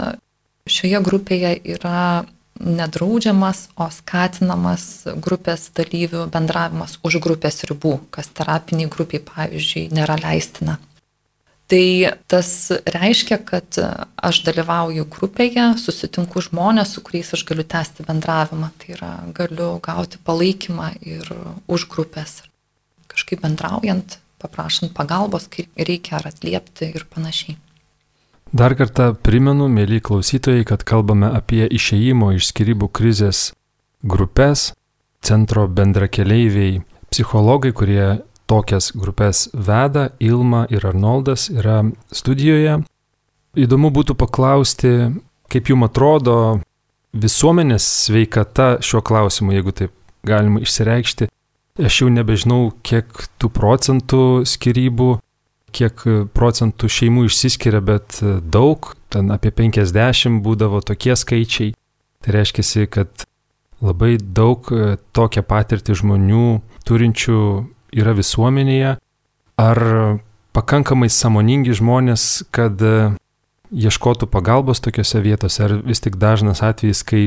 šioje 0.68 1.02
grupėje 1.06 1.54
yra 1.76 2.26
nedraudžiamas, 2.56 3.68
o 3.78 3.88
skatinamas 3.92 5.06
grupės 5.22 5.70
dalyvių 5.76 6.26
bendravimas 6.34 6.98
už 7.06 7.20
grupės 7.24 7.64
ribų, 7.70 7.98
kas 8.16 8.32
terapiniai 8.36 8.90
grupiai, 8.92 9.22
pavyzdžiui, 9.28 9.90
nėra 9.96 10.18
leistina. 10.24 10.80
Tai 11.66 12.12
tas 12.30 12.50
reiškia, 12.86 13.40
kad 13.42 13.78
aš 14.22 14.42
dalyvauju 14.46 15.08
grupėje, 15.10 15.72
susitinku 15.82 16.44
žmonės, 16.46 16.92
su 16.94 17.02
kuriais 17.02 17.32
aš 17.34 17.42
galiu 17.50 17.66
tęsti 17.66 18.06
bendravimą. 18.06 18.70
Tai 18.82 18.92
yra, 18.94 19.14
galiu 19.34 19.72
gauti 19.82 20.22
palaikymą 20.22 20.92
ir 21.02 21.32
už 21.66 21.88
grupės. 21.90 22.44
Kažkaip 23.10 23.42
bendraujant, 23.42 24.20
paprašant 24.42 24.94
pagalbos, 24.94 25.50
kai 25.50 25.66
reikia 25.74 26.20
ar 26.20 26.30
atliepti 26.30 26.92
ir 26.94 27.08
panašiai. 27.10 27.58
Dar 28.56 28.76
kartą 28.78 29.16
primenu, 29.18 29.66
mėly 29.66 29.98
klausytojai, 30.06 30.68
kad 30.70 30.86
kalbame 30.86 31.32
apie 31.34 31.66
išeimo 31.66 32.30
iš 32.38 32.52
skirybų 32.52 32.92
krizės 32.94 33.50
grupės, 34.06 34.70
centro 35.26 35.66
bendrakeleiviai, 35.66 36.84
psichologai, 37.10 37.74
kurie 37.74 38.22
tokias 38.50 38.92
grupės 38.96 39.48
veda, 39.54 40.10
Ilma 40.20 40.66
ir 40.70 40.86
Arnoldas 40.86 41.50
yra 41.54 41.82
studijoje. 42.14 42.80
Įdomu 43.56 43.92
būtų 43.96 44.18
paklausti, 44.20 44.92
kaip 45.52 45.70
jums 45.72 45.88
atrodo 45.88 46.38
visuomenės 47.16 47.86
sveikata 48.06 48.76
šiuo 48.84 49.02
klausimu, 49.06 49.54
jeigu 49.56 49.72
taip 49.76 49.94
galima 50.28 50.62
išsireikšti. 50.64 51.30
Aš 51.76 52.02
jau 52.02 52.10
nebežinau, 52.12 52.70
kiek 52.88 53.08
tų 53.40 53.50
procentų 53.52 54.24
skirybų, 54.48 55.10
kiek 55.76 56.04
procentų 56.36 56.90
šeimų 56.92 57.26
išsiskiria, 57.28 57.82
bet 57.84 58.22
daug, 58.24 58.94
ten 59.12 59.32
apie 59.36 59.52
50 59.52 60.40
būdavo 60.44 60.80
tokie 60.88 61.16
skaičiai. 61.20 61.74
Tai 62.24 62.36
reiškia, 62.36 62.88
kad 62.92 63.26
labai 63.84 64.16
daug 64.18 64.68
tokią 65.16 65.44
patirtį 65.46 65.98
žmonių 66.00 66.46
turinčių 66.88 67.40
yra 67.94 68.16
visuomenėje, 68.18 68.96
ar 69.62 69.82
pakankamai 70.56 71.10
samoningi 71.12 71.76
žmonės, 71.76 72.46
kad 72.56 72.82
e, 72.82 73.14
ieškotų 73.76 74.30
pagalbos 74.32 74.82
tokiuose 74.84 75.22
vietose, 75.24 75.64
ar 75.68 75.78
vis 75.84 76.04
tik 76.04 76.20
dažnas 76.22 76.64
atvejis, 76.66 77.04
kai 77.04 77.24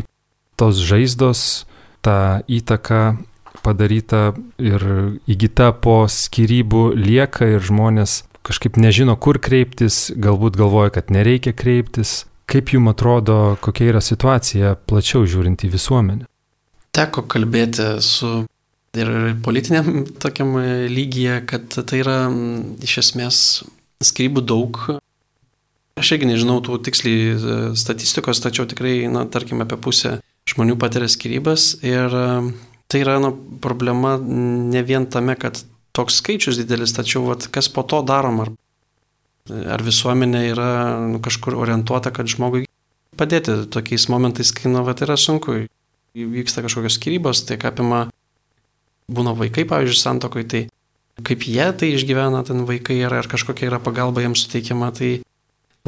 tos 0.59 0.81
žaizdos, 0.81 1.67
ta 2.03 2.43
įtaka 2.49 3.19
padaryta 3.63 4.33
ir 4.63 4.85
įgyta 5.29 5.73
po 5.83 6.01
skirybų 6.09 6.93
lieka 6.97 7.49
ir 7.57 7.65
žmonės 7.65 8.23
kažkaip 8.49 8.79
nežino, 8.81 9.17
kur 9.21 9.41
kreiptis, 9.43 10.09
galbūt 10.17 10.57
galvoja, 10.57 10.95
kad 10.95 11.13
nereikia 11.13 11.53
kreiptis. 11.53 12.25
Kaip 12.49 12.71
jums 12.73 12.95
atrodo, 12.95 13.59
kokia 13.61 13.91
yra 13.91 14.01
situacija 14.01 14.73
plačiau 14.89 15.27
žiūrint 15.29 15.67
į 15.67 15.73
visuomenę? 15.75 16.25
Teko 16.97 17.27
kalbėti 17.29 17.99
su 18.01 18.47
ir 18.97 19.11
politiniam 19.45 20.07
tokiam 20.23 20.55
lygyje, 20.89 21.43
kad 21.51 21.67
tai 21.83 22.01
yra 22.03 22.19
iš 22.85 22.99
esmės 23.05 23.43
skirybų 24.05 24.45
daug. 24.47 24.81
Aš 25.99 26.15
irgi 26.15 26.29
nežinau 26.31 26.61
tų 26.63 26.79
tiksliai 26.87 27.23
e, 27.35 27.57
statistikos, 27.79 28.39
tačiau 28.45 28.69
tikrai, 28.71 29.09
na, 29.11 29.25
tarkim, 29.27 29.65
apie 29.65 29.79
pusę 29.83 30.19
žmonių 30.49 30.77
patiria 30.79 31.09
skirybas 31.11 31.73
ir 31.83 32.15
e, 32.15 32.29
tai 32.87 33.03
yra 33.03 33.19
na, 33.23 33.33
problema 33.65 34.15
ne 34.23 34.83
vien 34.87 35.09
tame, 35.11 35.35
kad 35.35 35.59
toks 35.99 36.21
skaičius 36.23 36.61
didelis, 36.61 36.95
tačiau 36.95 37.25
vat, 37.27 37.49
kas 37.51 37.67
po 37.75 37.83
to 37.83 38.05
darom, 38.07 38.45
ar, 38.45 38.53
ar 39.75 39.83
visuomenė 39.83 40.45
yra 40.53 40.71
nu, 41.11 41.19
kažkur 41.25 41.59
orientuota, 41.59 42.15
kad 42.15 42.31
žmogui 42.31 42.69
padėti 43.19 43.65
tokiais 43.75 44.07
momentais, 44.13 44.55
kai 44.55 44.71
nu, 44.71 44.85
vat, 44.87 45.03
yra 45.03 45.19
sunku, 45.19 45.65
vyksta 46.15 46.63
kažkokios 46.63 47.01
skirybos, 47.01 47.43
tai 47.49 47.59
apima 47.59 48.07
būna 49.13 49.35
vaikai, 49.37 49.65
pavyzdžiui, 49.69 50.01
santokai, 50.01 50.45
tai 50.49 50.67
kaip 51.25 51.47
jie 51.49 51.67
tai 51.75 51.95
išgyvena, 51.97 52.45
ten 52.47 52.65
vaikai 52.69 53.01
yra, 53.01 53.23
ar 53.23 53.31
kažkokia 53.31 53.71
yra 53.71 53.81
pagalba 53.83 54.23
jiems 54.23 54.45
suteikiama, 54.45 54.93
tai 54.95 55.19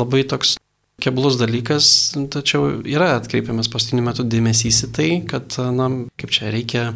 labai 0.00 0.24
toks 0.26 0.56
keblus 1.00 1.38
dalykas, 1.40 2.12
tačiau 2.32 2.80
yra 2.84 3.14
atkreipiamas 3.18 3.70
pastiniu 3.72 4.04
metu 4.04 4.24
dėmesys 4.26 4.84
į 4.88 4.90
tai, 4.96 5.10
kad, 5.28 5.56
na, 5.74 5.88
kaip 6.20 6.34
čia 6.34 6.52
reikia 6.52 6.90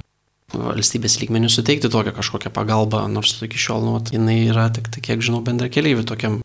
valstybės 0.54 1.18
lygmenių 1.22 1.48
suteikti 1.50 1.90
tokią 1.90 2.12
kažkokią 2.14 2.52
pagalbą, 2.54 3.04
nors 3.10 3.36
iki 3.42 3.58
šiol, 3.58 3.86
nu, 3.86 3.96
jinai 4.12 4.44
yra 4.50 4.68
tik, 4.74 4.90
tai, 4.92 5.02
kiek 5.04 5.24
žinau, 5.24 5.40
bendra 5.46 5.70
keliaivių 5.72 6.04
tokiam 6.08 6.40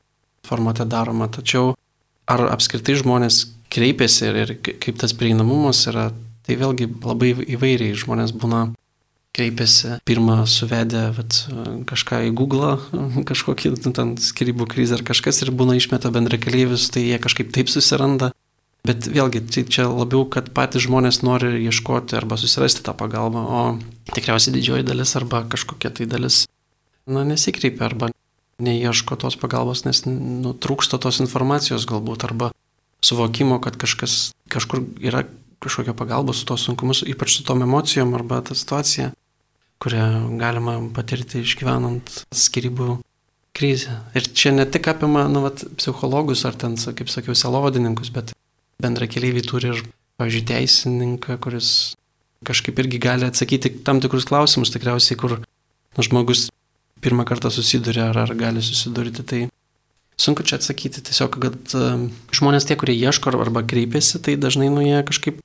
formate 0.48 0.88
daroma, 0.90 1.28
tačiau 1.30 1.76
ar 2.30 2.46
apskritai 2.50 2.96
žmonės 3.02 3.44
kreipiasi 3.74 4.30
ir, 4.30 4.40
ir 4.44 4.56
kaip 4.64 4.98
tas 5.02 5.14
prieinamumas 5.18 5.84
yra, 5.92 6.10
tai 6.48 6.58
vėlgi 6.58 6.90
labai 7.06 7.36
įvairiai 7.44 7.98
žmonės 7.98 8.34
būna 8.34 8.70
kreipiasi, 9.38 10.00
pirmą 10.10 10.44
suvedę 10.50 11.10
vat, 11.16 11.40
kažką 11.90 12.24
į 12.30 12.36
Google, 12.38 12.76
kažkokį 13.30 13.74
nu, 13.78 13.94
ten 13.96 14.14
skirybų 14.20 14.68
krizę 14.72 15.00
ar 15.00 15.06
kažkas 15.08 15.44
ir 15.46 15.54
būna 15.56 15.78
išmeta 15.80 16.12
bendra 16.14 16.40
keliaivius, 16.42 16.90
tai 16.94 17.06
jie 17.08 17.20
kažkaip 17.22 17.54
taip 17.56 17.72
susiranda. 17.72 18.34
Bet 18.88 19.10
vėlgi, 19.12 19.42
tai 19.52 19.66
čia 19.68 19.90
labiau, 19.92 20.24
kad 20.32 20.54
patys 20.56 20.86
žmonės 20.86 21.20
nori 21.22 21.60
ieškoti 21.68 22.16
arba 22.16 22.38
susirasti 22.40 22.82
tą 22.86 22.96
pagalbą, 22.98 23.42
o 23.44 23.62
tikriausiai 24.16 24.56
didžioji 24.56 24.88
dalis 24.88 25.12
arba 25.20 25.44
kažkokia 25.52 25.92
tai 25.98 26.08
dalis, 26.10 26.46
na, 27.04 27.26
nesikreipia 27.28 27.90
arba 27.90 28.10
neieško 28.64 29.20
tos 29.20 29.36
pagalbos, 29.40 29.84
nes 29.86 30.06
nutrūksta 30.08 31.00
tos 31.02 31.20
informacijos 31.24 31.88
galbūt 31.92 32.26
arba 32.28 32.54
suvokimo, 33.04 33.60
kad 33.64 33.78
kažkas 33.80 34.32
kažkur 34.52 34.84
yra 35.04 35.26
kažkokia 35.64 35.94
pagalba 35.98 36.34
su 36.34 36.46
to 36.48 36.58
sunkumus, 36.58 37.04
ypač 37.08 37.38
su 37.38 37.44
tom 37.48 37.64
emocijom 37.66 38.14
arba 38.16 38.42
ta 38.42 38.56
situacija, 38.56 39.12
kurią 39.80 40.38
galima 40.40 40.80
patirti 40.96 41.44
išgyvenant 41.44 42.24
skirybų 42.36 43.00
krizę. 43.56 44.00
Ir 44.16 44.28
čia 44.36 44.54
ne 44.56 44.66
tik 44.70 44.88
apima, 44.92 45.28
nu, 45.32 45.44
vat, 45.46 45.64
psichologus 45.80 46.46
ar 46.48 46.56
ten, 46.60 46.78
kaip 46.78 47.12
sakiau, 47.12 47.36
selovadininkus, 47.36 48.12
bet 48.16 48.34
bendra 48.80 49.08
keliaiviai 49.12 49.46
turi 49.46 49.74
ir, 49.74 49.84
pavyzdžiui, 50.20 50.46
teisininką, 50.52 51.40
kuris 51.44 51.96
kažkaip 52.48 52.80
irgi 52.80 53.00
gali 53.04 53.28
atsakyti 53.28 53.72
tam 53.84 54.00
tikrus 54.04 54.28
klausimus, 54.30 54.72
tikriausiai, 54.72 55.20
kur 55.20 55.40
nu, 55.40 56.04
žmogus 56.06 56.48
pirmą 57.04 57.26
kartą 57.28 57.52
susiduria 57.52 58.10
ar, 58.12 58.24
ar 58.24 58.36
gali 58.36 58.64
susidurti. 58.64 59.26
Tai 59.28 59.42
sunku 60.20 60.44
čia 60.48 60.60
atsakyti, 60.60 61.04
tiesiog, 61.08 61.36
kad 61.44 61.76
uh, 61.76 62.08
žmonės 62.36 62.68
tie, 62.68 62.80
kurie 62.80 62.96
ieško 62.96 63.36
arba 63.40 63.64
kreipiasi, 63.64 64.22
tai 64.24 64.40
dažnai 64.40 64.72
nu 64.72 64.84
jie 64.84 65.04
kažkaip 65.08 65.40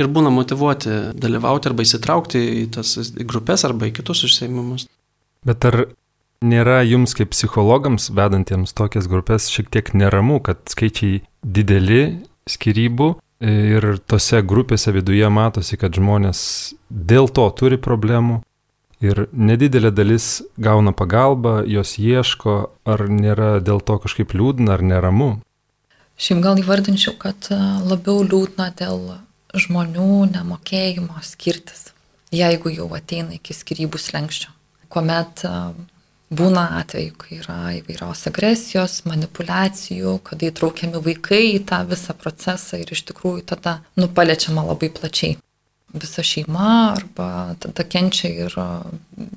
ir 0.00 0.10
būna 0.10 0.32
motivuoti 0.34 1.14
dalyvauti 1.20 1.70
arba 1.70 1.86
įsitraukti 1.86 2.42
į 2.62 2.66
tas 2.76 2.96
grupės 3.20 3.66
arba 3.68 3.90
į 3.90 3.94
kitus 4.00 4.24
užsiemimus. 4.28 4.86
Bet 5.46 5.64
ar 5.68 5.84
nėra 6.44 6.80
jums 6.88 7.14
kaip 7.16 7.32
psichologams 7.34 8.10
vedantiems 8.16 8.72
tokias 8.76 9.08
grupės 9.10 9.48
šiek 9.52 9.70
tiek 9.72 9.92
neramu, 9.96 10.40
kad 10.44 10.62
skaičiai 10.72 11.22
dideli 11.44 12.20
skirybų 12.48 13.14
ir 13.40 13.90
tose 14.08 14.42
grupėse 14.44 14.92
viduje 14.92 15.28
matosi, 15.32 15.78
kad 15.80 15.96
žmonės 15.96 16.40
dėl 16.88 17.28
to 17.32 17.46
turi 17.56 17.80
problemų 17.80 18.40
ir 19.00 19.26
nedidelė 19.32 19.92
dalis 19.96 20.40
gauna 20.60 20.92
pagalbą, 20.96 21.60
jos 21.64 21.96
ieško, 22.00 22.56
ar 22.84 23.06
nėra 23.08 23.58
dėl 23.64 23.80
to 23.80 23.96
kažkaip 24.02 24.36
liūdna 24.36 24.76
ar 24.76 24.84
neramu? 24.84 25.30
Šiaip 26.20 26.42
gal 26.44 26.60
įvardinčiau, 26.60 27.16
kad 27.16 27.48
labiau 27.88 28.20
liūdna 28.28 28.68
dėl 28.76 29.06
žmonių 29.56 30.30
nemokėjimo 30.34 31.22
skirtis, 31.26 31.90
jeigu 32.34 32.72
jau 32.74 32.88
ateina 32.96 33.36
iki 33.36 33.56
skirybų 33.56 33.98
slengščio. 33.98 34.52
Kuomet 34.90 35.44
būna 36.30 36.64
atveju, 36.78 37.14
kai 37.18 37.38
yra 37.40 37.58
įvairios 37.80 38.24
agresijos, 38.30 39.00
manipulacijų, 39.10 40.16
kada 40.26 40.50
įtraukiami 40.50 41.02
vaikai 41.02 41.42
į 41.56 41.62
tą 41.70 41.82
visą 41.90 42.14
procesą 42.18 42.78
ir 42.78 42.90
iš 42.94 43.04
tikrųjų 43.10 43.46
tada 43.54 43.80
nupaliečiama 43.98 44.66
labai 44.70 44.92
plačiai 44.94 45.38
visa 45.92 46.22
šeima 46.22 46.94
arba 46.96 47.56
tada 47.58 47.84
kenčia 47.84 48.30
ir 48.46 48.54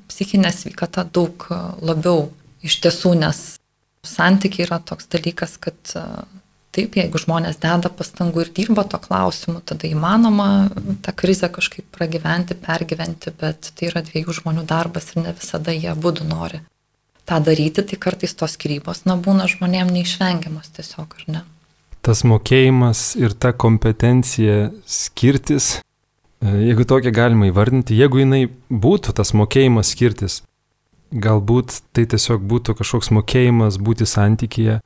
psichinė 0.08 0.52
sveikata 0.54 1.04
daug 1.04 1.48
labiau 1.82 2.28
iš 2.64 2.78
tiesų, 2.84 3.14
nes 3.18 3.42
santykiai 4.06 4.68
yra 4.68 4.78
toks 4.78 5.08
dalykas, 5.10 5.56
kad 5.58 5.94
Taip, 6.74 6.96
jeigu 6.98 7.20
žmonės 7.22 7.60
deda 7.62 7.86
pastangų 7.86 8.42
ir 8.42 8.48
dirba 8.56 8.82
to 8.90 8.98
klausimu, 8.98 9.60
tada 9.62 9.86
įmanoma 9.86 10.48
tą 11.06 11.12
krizę 11.14 11.46
kažkaip 11.54 11.86
pragyventi, 11.94 12.56
pergyventi, 12.58 13.30
bet 13.38 13.70
tai 13.78 13.92
yra 13.92 14.02
dviejų 14.02 14.34
žmonių 14.40 14.64
darbas 14.66 15.12
ir 15.12 15.22
ne 15.22 15.34
visada 15.38 15.74
jie 15.74 15.94
būtų 15.94 16.26
nori 16.26 16.64
tą 17.24 17.40
daryti, 17.40 17.82
tai 17.82 17.98
kartais 18.00 18.34
tos 18.36 18.56
skirybos, 18.58 19.04
na, 19.08 19.16
būna 19.16 19.46
žmonėm 19.48 19.92
neišvengiamas 19.94 20.72
tiesiog, 20.76 21.14
ar 21.18 21.28
ne? 21.30 21.42
Tas 22.04 22.20
mokėjimas 22.28 23.14
ir 23.16 23.32
ta 23.32 23.54
kompetencija 23.56 24.72
skirtis, 24.84 25.78
e, 26.42 26.56
jeigu 26.68 26.84
tokia 26.84 27.14
galima 27.16 27.48
įvardinti, 27.48 27.96
jeigu 27.96 28.20
jinai 28.20 28.42
būtų 28.68 29.14
tas 29.16 29.32
mokėjimas 29.32 29.94
skirtis, 29.94 30.42
galbūt 31.14 31.78
tai 31.96 32.04
tiesiog 32.10 32.44
būtų 32.44 32.76
kažkoks 32.82 33.14
mokėjimas 33.14 33.80
būti 33.80 34.08
santykėje 34.10 34.82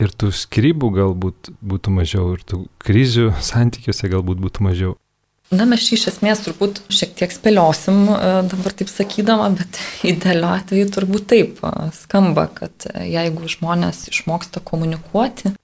ir 0.00 0.16
tų 0.16 0.32
skrybų 0.34 0.90
galbūt 0.96 1.52
būtų 1.60 1.94
mažiau, 1.94 2.32
ir 2.36 2.44
tų 2.46 2.64
krizių 2.82 3.30
santykiuose 3.52 4.10
galbūt 4.12 4.42
būtų 4.42 4.66
mažiau. 4.66 4.96
Na, 5.50 5.64
mes 5.66 5.82
iš 5.90 6.04
esmės 6.12 6.44
turbūt 6.44 6.78
šiek 6.94 7.16
tiek 7.18 7.32
spėliosim 7.34 8.04
e, 8.06 8.18
dabar 8.46 8.74
taip 8.78 8.90
sakydama, 8.90 9.48
bet 9.58 9.80
idealiu 10.12 10.46
atveju 10.52 10.90
turbūt 10.94 11.26
taip 11.32 11.64
e, 11.66 11.72
skamba, 11.96 12.46
kad 12.54 12.86
e, 12.86 13.08
jeigu 13.10 13.50
žmonės 13.50 14.04
išmoksta 14.12 14.62
komunikuoti, 14.62 15.56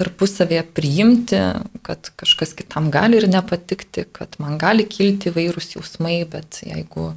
tarpusavėje 0.00 0.64
priimti, 0.74 1.38
kad 1.86 2.10
kažkas 2.18 2.56
kitam 2.58 2.90
gali 2.90 3.20
ir 3.20 3.28
nepatikti, 3.30 4.08
kad 4.10 4.34
man 4.42 4.58
gali 4.58 4.86
kilti 4.88 5.30
vairūs 5.34 5.76
jausmai, 5.76 6.22
bet 6.30 6.62
jeigu 6.66 7.12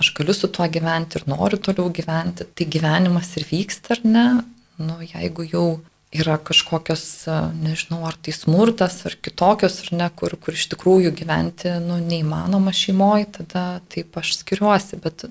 aš 0.00 0.12
galiu 0.16 0.32
su 0.36 0.48
tuo 0.48 0.64
gyventi 0.72 1.20
ir 1.20 1.28
noriu 1.28 1.60
toliau 1.60 1.92
gyventi, 1.92 2.48
tai 2.48 2.68
gyvenimas 2.72 3.34
ir 3.36 3.44
vyksta 3.50 3.98
ar 3.98 4.04
ne, 4.08 4.26
nu, 4.80 5.02
jeigu 5.04 5.44
jau 5.52 5.66
yra 6.12 6.36
kažkokios, 6.38 7.04
nežinau, 7.56 8.02
ar 8.08 8.16
tai 8.20 8.34
smurtas, 8.36 9.00
ar 9.08 9.16
kitokios, 9.24 9.78
ar 9.84 9.92
ne, 9.96 10.08
kur, 10.16 10.34
kur 10.40 10.56
iš 10.56 10.66
tikrųjų 10.74 11.12
gyventi 11.16 11.72
nu, 11.84 11.96
neįmanoma 12.02 12.74
šeimoje, 12.76 13.30
tada 13.38 13.64
taip 13.92 14.18
aš 14.20 14.34
skiriuosi. 14.42 15.00
Bet 15.02 15.24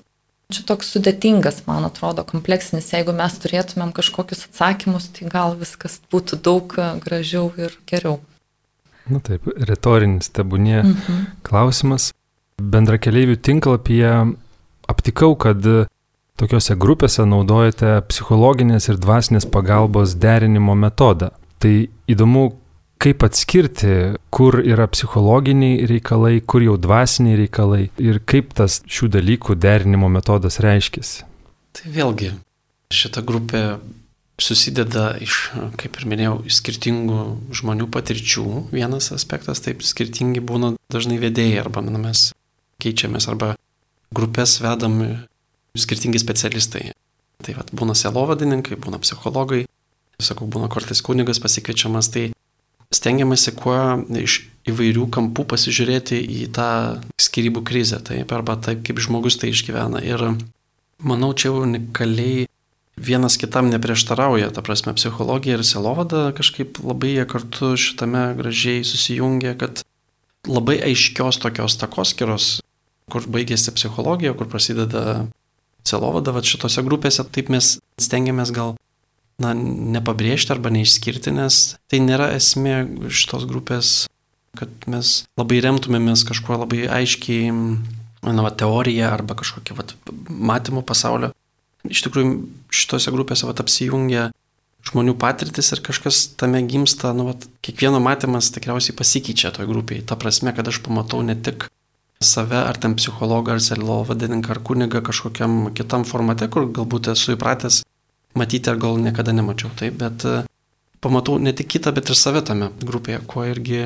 čia 0.52 0.64
toks 0.68 0.90
sudėtingas, 0.94 1.62
man 1.68 1.86
atrodo, 1.88 2.26
kompleksinis. 2.28 2.90
Jeigu 2.94 3.14
mes 3.16 3.38
turėtumėm 3.42 3.94
kažkokius 3.96 4.48
atsakymus, 4.50 5.08
tai 5.14 5.30
gal 5.32 5.56
viskas 5.60 6.00
būtų 6.12 6.40
daug 6.42 6.76
gražiau 7.04 7.48
ir 7.60 7.78
geriau. 7.88 8.18
Na 9.10 9.22
taip, 9.22 9.46
retorinis 9.58 10.30
tebūnė 10.34 10.82
mhm. 10.82 11.22
klausimas. 11.46 12.10
Bendra 12.62 12.98
keliaivių 13.02 13.38
tinklapyje 13.42 14.12
aptikau, 14.90 15.34
kad 15.38 15.62
tokiuose 16.40 16.76
grupėse 16.80 17.24
naudojate 17.28 18.00
psichologinės 18.08 18.88
ir 18.90 19.00
dvasinės 19.02 19.46
pagalbos 19.52 20.16
derinimo 20.20 20.74
metodą. 20.78 21.30
Tai 21.62 21.74
įdomu, 22.10 22.48
kaip 23.02 23.24
atskirti, 23.26 24.18
kur 24.34 24.58
yra 24.62 24.86
psichologiniai 24.90 25.86
reikalai, 25.90 26.36
kur 26.40 26.64
jau 26.64 26.76
dvasiniai 26.80 27.40
reikalai 27.44 27.82
ir 28.02 28.20
kaip 28.26 28.54
tas 28.58 28.80
šių 28.86 29.10
dalykų 29.18 29.58
derinimo 29.58 30.10
metodas 30.12 30.60
reiškiasi. 30.62 31.26
Tai 31.72 31.92
vėlgi, 31.94 32.32
šita 32.92 33.24
grupė 33.26 33.62
susideda 34.42 35.12
iš, 35.22 35.52
kaip 35.80 35.98
ir 35.98 36.06
minėjau, 36.10 36.36
skirtingų 36.50 37.20
žmonių 37.54 37.88
patirčių. 37.92 38.46
Vienas 38.74 39.10
aspektas, 39.14 39.62
taip, 39.64 39.84
skirtingi 39.86 40.42
būna 40.44 40.74
dažnai 40.92 41.18
vedėjai 41.22 41.60
arba 41.62 41.84
nu, 41.84 41.98
mes 42.00 42.30
keičiamės 42.82 43.28
arba 43.30 43.54
grupės 44.14 44.58
vedam 44.64 44.98
skirtingi 45.78 46.20
specialistai. 46.20 46.92
Tai 47.42 47.56
vat, 47.58 47.72
būna 47.74 47.96
selovadininkai, 47.98 48.78
būna 48.78 49.00
psichologai, 49.02 49.64
sakau, 50.22 50.46
būna 50.46 50.68
kartais 50.70 51.02
kunigas 51.02 51.40
pasikviečiamas, 51.42 52.10
tai 52.12 52.30
stengiamasi 52.92 53.54
kuo 53.56 53.76
iš 54.20 54.42
įvairių 54.68 55.08
kampų 55.10 55.46
pasižiūrėti 55.50 56.20
į 56.20 56.46
tą 56.54 56.68
skirybų 57.20 57.64
krizę, 57.66 57.98
taip, 58.04 58.30
arba 58.36 58.58
taip, 58.60 58.84
kaip 58.86 59.00
žmogus 59.02 59.40
tai 59.40 59.50
išgyvena. 59.50 60.02
Ir 60.06 60.36
manau, 61.02 61.32
čia 61.34 61.54
unikaliai 61.56 62.46
vienas 63.00 63.38
kitam 63.40 63.72
neprieštarauja, 63.72 64.52
ta 64.54 64.62
prasme, 64.62 64.94
psichologija 64.94 65.58
ir 65.58 65.64
selovada 65.66 66.28
kažkaip 66.36 66.78
labai 66.84 67.16
jie 67.16 67.26
kartu 67.26 67.72
šitame 67.80 68.26
gražiai 68.38 68.84
susijungia, 68.86 69.56
kad 69.58 69.82
labai 70.46 70.78
aiškios 70.84 71.40
tokios 71.42 71.78
takoskiros, 71.80 72.58
kur 73.10 73.26
baigėsi 73.26 73.74
psichologija, 73.74 74.36
kur 74.36 74.50
prasideda 74.52 75.24
Selovada, 75.88 76.34
va 76.34 76.42
šitose 76.46 76.84
grupėse 76.86 77.24
taip 77.34 77.50
mes 77.50 77.76
stengiamės 78.00 78.52
gal 78.54 78.76
na, 79.42 79.52
nepabrėžti 79.54 80.54
arba 80.54 80.72
neišskirti, 80.74 81.34
nes 81.34 81.62
tai 81.90 82.02
nėra 82.04 82.30
esmė 82.36 82.84
šitos 83.10 83.46
grupės, 83.50 83.92
kad 84.58 84.70
mes 84.90 85.22
labai 85.40 85.62
remtumėmės 85.64 86.26
kažkuo 86.28 86.60
labai 86.60 86.84
aiškiai, 87.00 87.50
na, 87.52 88.44
va, 88.44 88.52
teorija 88.54 89.10
arba 89.14 89.36
kažkokia 89.38 89.76
va, 89.78 89.86
matymo 90.28 90.84
pasaulio. 90.86 91.32
Iš 91.88 92.04
tikrųjų, 92.06 92.36
šitose 92.70 93.10
grupėse 93.14 93.48
va, 93.48 93.56
apsijungia 93.58 94.28
žmonių 94.86 95.14
patirtis 95.18 95.70
ir 95.74 95.82
kažkas 95.84 96.24
tame 96.38 96.62
gimsta, 96.66 97.12
nu, 97.16 97.30
va, 97.30 97.36
kiekvieno 97.64 98.02
matymas 98.02 98.50
tikriausiai 98.54 98.96
pasikeičia 98.98 99.54
toj 99.54 99.70
grupiai. 99.70 100.02
Ta 100.06 100.18
prasme, 100.18 100.54
kad 100.54 100.68
aš 100.68 100.82
pamatau 100.84 101.22
ne 101.26 101.38
tik 101.38 101.68
save, 102.26 102.58
ar 102.58 102.78
ten 102.78 102.96
psichologą, 102.98 103.56
ar 103.56 103.62
selovadininką, 103.62 104.54
ar 104.54 104.60
kunigą 104.64 105.02
kažkokiam 105.04 105.72
kitam 105.76 106.06
formate, 106.08 106.48
kur 106.48 106.68
galbūt 106.70 107.12
esu 107.12 107.36
įpratęs 107.36 107.82
matyti, 108.38 108.70
ar 108.72 108.80
gal 108.80 108.98
niekada 109.00 109.34
nemačiau 109.36 109.70
taip, 109.78 109.98
bet 110.00 110.26
e, 110.28 110.42
pamatau 111.04 111.38
ne 111.42 111.52
tik 111.56 111.70
kitą, 111.76 111.92
bet 111.94 112.10
ir 112.10 112.18
save 112.18 112.44
tame 112.46 112.70
grupėje, 112.82 113.22
kuo 113.28 113.44
irgi, 113.48 113.82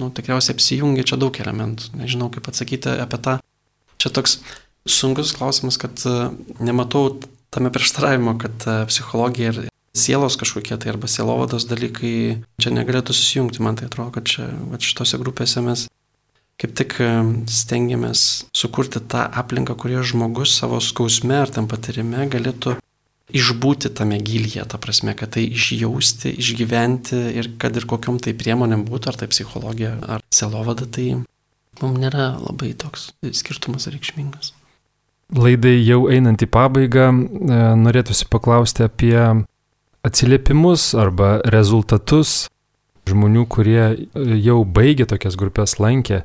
nu, 0.00 0.10
tikriausiai 0.14 0.56
apsijungia 0.56 1.06
čia 1.08 1.20
daug 1.20 1.36
elementų. 1.42 1.92
Nežinau, 2.00 2.30
kaip 2.32 2.48
atsakyti 2.50 2.96
apie 3.02 3.20
tą. 3.22 3.38
Čia 4.00 4.12
toks 4.12 4.38
sunkus 4.88 5.34
klausimas, 5.36 5.78
kad 5.80 6.02
e, 6.06 6.30
nematau 6.60 7.18
tame 7.54 7.72
prieštaravimo, 7.72 8.36
kad 8.40 8.68
e, 8.68 8.78
psichologija 8.90 9.52
ir 9.52 9.66
sielos 9.96 10.36
kažkokie 10.36 10.76
tai 10.76 10.92
arba 10.92 11.08
sielovados 11.08 11.64
dalykai 11.68 12.42
čia 12.60 12.72
negalėtų 12.74 13.16
susijungti. 13.16 13.62
Man 13.64 13.78
tai 13.80 13.88
atrodo, 13.88 14.12
kad 14.18 14.28
čia 14.28 14.48
va, 14.70 14.80
šitose 14.80 15.18
grupėse 15.22 15.64
mes 15.64 15.86
kaip 16.60 16.72
tik 16.76 16.96
e, 17.04 17.10
stengiamės 17.52 18.46
sukurti 18.56 19.02
tą 19.12 19.26
aplinką, 19.42 19.76
kurioje 19.78 20.12
žmogus 20.12 20.56
savo 20.56 20.80
skausme 20.80 21.36
ar 21.42 21.52
tam 21.52 21.68
patirime 21.68 22.26
galėtų 22.32 22.76
išbūti 23.36 23.90
tame 23.96 24.18
gilyje, 24.22 24.64
ta 24.70 24.78
prasme, 24.80 25.12
kad 25.18 25.34
tai 25.34 25.44
išjausti, 25.50 26.30
išgyventi 26.40 27.18
ir 27.36 27.50
kad 27.60 27.76
ir 27.76 27.88
kokiam 27.88 28.20
tai 28.22 28.36
priemonėm 28.38 28.86
būtų, 28.86 29.10
ar 29.10 29.18
tai 29.20 29.28
psichologija, 29.32 29.96
ar 30.06 30.22
selovada, 30.32 30.86
tai 30.86 31.18
mums 31.82 32.00
nėra 32.00 32.36
labai 32.40 32.72
toks 32.78 33.10
skirtumas 33.36 33.90
reikšmingas. 33.90 34.54
Laidai 35.36 35.74
jau 35.82 36.04
einant 36.06 36.40
į 36.40 36.48
pabaigą, 36.54 37.10
e, 37.10 37.60
norėtųsi 37.82 38.28
paklausti 38.30 38.86
apie 38.86 39.18
atsiliepimus 40.06 40.92
arba 40.94 41.40
rezultatus 41.50 42.46
žmonių, 43.10 43.42
kurie 43.50 43.82
jau 44.14 44.62
baigė 44.64 45.06
tokias 45.10 45.36
grupės 45.38 45.76
lankė 45.82 46.22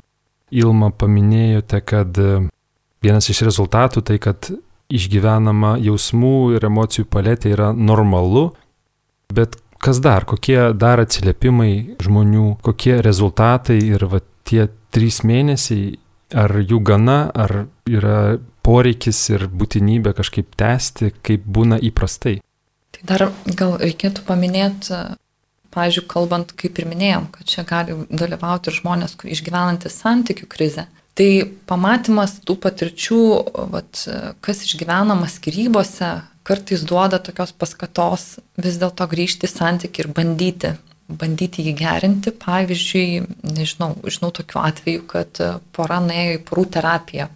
Ilma 0.52 0.90
paminėjote, 0.92 1.80
kad 1.88 2.18
e, 2.20 2.42
vienas 3.04 3.28
iš 3.32 3.42
rezultatų 3.48 4.02
tai, 4.04 4.18
kad 4.22 4.50
išgyvenama 4.92 5.78
jausmų 5.80 6.36
ir 6.56 6.66
emocijų 6.68 7.06
paletė 7.08 7.54
yra 7.54 7.70
normalu, 7.72 8.50
bet 9.32 9.56
kas 9.82 9.98
dar, 10.04 10.26
kokie 10.28 10.72
dar 10.76 11.02
atsiliepimai 11.02 11.96
žmonių, 12.02 12.58
kokie 12.62 13.00
rezultatai 13.04 13.80
ir 13.80 14.04
va, 14.10 14.20
tie 14.44 14.68
trys 14.92 15.22
mėnesiai, 15.26 15.96
ar 16.36 16.54
jų 16.60 16.78
gana, 16.84 17.18
ar 17.34 17.66
yra 17.88 18.38
poreikis 18.64 19.18
ir 19.32 19.48
būtinybė 19.50 20.14
kažkaip 20.16 20.54
tęsti, 20.58 21.12
kaip 21.24 21.44
būna 21.48 21.80
įprastai. 21.82 22.38
Tai 22.92 23.02
dar 23.08 23.26
gal 23.58 23.78
reikėtų 23.80 24.24
paminėti 24.28 25.00
pavyzdžiui, 25.72 26.08
kalbant, 26.10 26.52
kaip 26.58 26.78
ir 26.78 26.88
minėjom, 26.90 27.28
kad 27.34 27.48
čia 27.48 27.64
gali 27.68 27.96
dalyvauti 28.10 28.70
ir 28.70 28.78
žmonės, 28.80 29.16
kurie 29.18 29.36
išgyvenantis 29.36 29.98
santykių 30.02 30.48
krizę. 30.50 30.86
Tai 31.18 31.28
pamatymas 31.68 32.38
tų 32.46 32.56
patirčių, 32.62 33.22
vat, 33.72 34.04
kas 34.44 34.62
išgyvenama 34.64 35.28
skirybose, 35.28 36.14
kartais 36.46 36.86
duoda 36.88 37.20
tokios 37.22 37.52
paskatos 37.52 38.38
vis 38.60 38.78
dėlto 38.80 39.06
grįžti 39.10 39.46
į 39.46 39.52
santykių 39.52 40.04
ir 40.04 40.08
bandyti, 40.16 40.72
bandyti 41.08 41.66
jį 41.66 41.74
gerinti. 41.78 42.32
Pavyzdžiui, 42.32 43.26
nežinau, 43.44 43.92
žinau 44.08 44.32
tokiu 44.34 44.62
atveju, 44.64 45.04
kad 45.10 45.42
pora 45.76 46.00
nuėjo 46.04 46.38
į 46.38 46.42
porų 46.48 46.66
terapiją 46.78 47.28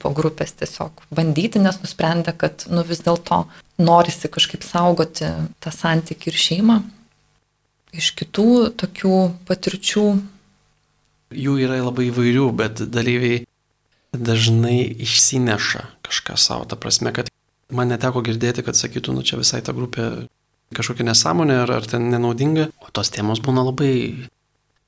po 0.00 0.14
grupės 0.16 0.54
tiesiog 0.56 1.02
bandyti, 1.12 1.60
nes 1.60 1.76
nusprendė, 1.82 2.32
kad 2.32 2.64
nu 2.72 2.80
vis 2.88 3.02
dėlto 3.04 3.42
norisi 3.84 4.30
kažkaip 4.32 4.64
saugoti 4.64 5.28
tą 5.60 5.72
santykių 5.74 6.32
ir 6.32 6.40
šeimą 6.46 6.78
iš 7.96 8.12
kitų 8.18 8.72
tokių 8.80 9.16
patirčių? 9.48 10.04
Jų 11.30 11.54
yra 11.62 11.78
labai 11.84 12.08
įvairių, 12.10 12.48
bet 12.58 12.82
dalyviai 12.90 13.44
dažnai 14.16 14.82
išsineša 15.06 15.84
kažką 16.06 16.36
savo. 16.40 16.66
Ta 16.66 16.78
prasme, 16.80 17.12
kad 17.14 17.30
man 17.70 17.90
neteko 17.92 18.22
girdėti, 18.26 18.64
kad 18.66 18.78
sakytų, 18.78 19.14
nu 19.14 19.26
čia 19.26 19.38
visai 19.38 19.62
ta 19.62 19.74
grupė 19.76 20.26
kažkokia 20.74 21.06
nesąmonė 21.06 21.62
ar, 21.64 21.72
ar 21.80 21.86
ten 21.86 22.10
nenaudinga, 22.12 22.68
o 22.82 22.92
tos 22.94 23.10
temos 23.14 23.42
būna 23.42 23.64
labai, 23.66 23.94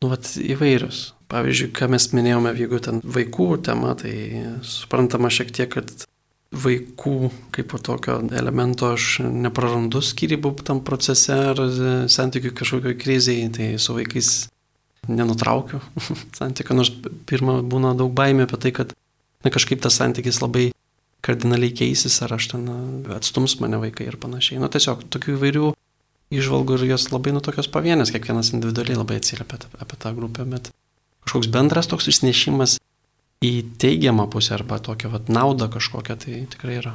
nu, 0.02 0.10
vat, 0.10 0.34
įvairios. 0.38 1.12
Pavyzdžiui, 1.32 1.70
ką 1.72 1.88
mes 1.94 2.10
minėjome, 2.12 2.52
jeigu 2.58 2.78
ten 2.84 3.00
vaikų 3.02 3.46
tema, 3.64 3.94
tai 3.98 4.12
suprantama 4.66 5.30
šiek 5.32 5.52
tiek, 5.54 5.70
kad 5.72 6.04
vaikų 6.52 7.30
kaip 7.54 7.72
tokio 7.80 8.18
elemento 8.36 8.92
aš 8.92 9.22
neprarandu 9.24 10.02
skirybų 10.04 10.54
tam 10.66 10.82
procese 10.84 11.36
ar 11.52 11.62
santykių 12.12 12.52
kažkokio 12.58 12.92
kriziai, 13.00 13.48
tai 13.52 13.70
su 13.80 13.96
vaikais 13.96 14.32
nenutraukiu 15.08 15.80
santykių, 16.38 16.76
nors 16.76 16.92
pirmą 17.28 17.60
būna 17.64 17.94
daug 17.98 18.12
baimė 18.14 18.46
apie 18.46 18.60
tai, 18.66 18.74
kad 18.76 18.92
na, 19.42 19.50
kažkaip 19.50 19.82
tas 19.82 19.96
santykis 19.98 20.42
labai 20.44 20.70
kardinaliai 21.22 21.72
keisis, 21.74 22.18
ar 22.24 22.34
aš 22.36 22.52
ten 22.52 22.68
atstums 23.14 23.56
mane 23.62 23.78
vaikai 23.82 24.08
ir 24.10 24.18
panašiai. 24.20 24.60
Nu 24.62 24.70
tiesiog 24.72 25.06
tokių 25.14 25.36
įvairių 25.38 25.72
išvalgų 26.34 26.78
ir 26.78 26.88
jos 26.92 27.08
labai 27.12 27.34
nu 27.34 27.42
tokios 27.44 27.68
pavienės, 27.70 28.12
kiekvienas 28.14 28.52
individualiai 28.56 28.98
labai 28.98 29.20
atsiliepia 29.20 29.60
apie 29.82 29.98
tą 30.02 30.14
grupę, 30.16 30.46
bet 30.48 30.72
kažkoks 31.26 31.50
bendras 31.52 31.90
toks 31.90 32.10
išnešimas 32.10 32.78
į 33.42 33.52
teigiamą 33.82 34.28
pusę 34.30 34.54
arba 34.56 34.78
tokią 34.82 35.10
vat, 35.12 35.28
naudą 35.28 35.68
kažkokią 35.72 36.16
tai 36.24 36.44
tikrai 36.52 36.78
yra. 36.80 36.94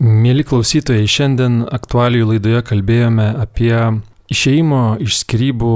Mėly 0.00 0.46
klausytojai, 0.48 1.08
šiandien 1.08 1.64
aktualijų 1.68 2.30
laidoje 2.34 2.62
kalbėjome 2.70 3.26
apie 3.42 3.74
išeimo 4.32 4.96
iš 5.04 5.18
skrybų 5.24 5.74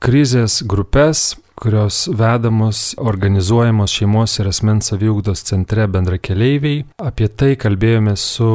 krizės 0.00 0.62
grupės, 0.64 1.34
kurios 1.60 2.06
vedamos, 2.16 2.94
organizuojamos 2.96 3.92
šeimos 3.92 4.38
ir 4.40 4.48
asmens 4.48 4.88
saviugdos 4.88 5.44
centre 5.44 5.84
bendrakeleiviai. 5.92 6.86
Apie 7.04 7.28
tai 7.28 7.52
kalbėjome 7.60 8.16
su 8.16 8.48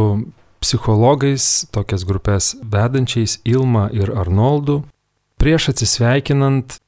psichologais, 0.63 1.67
tokias 1.69 2.07
grupės 2.09 2.55
vedančiais 2.63 3.37
Ilma 3.45 3.91
ir 3.93 4.09
Arnoldu. 4.09 4.81
Prieš 5.37 5.69
atsisveikinant, 5.75 6.79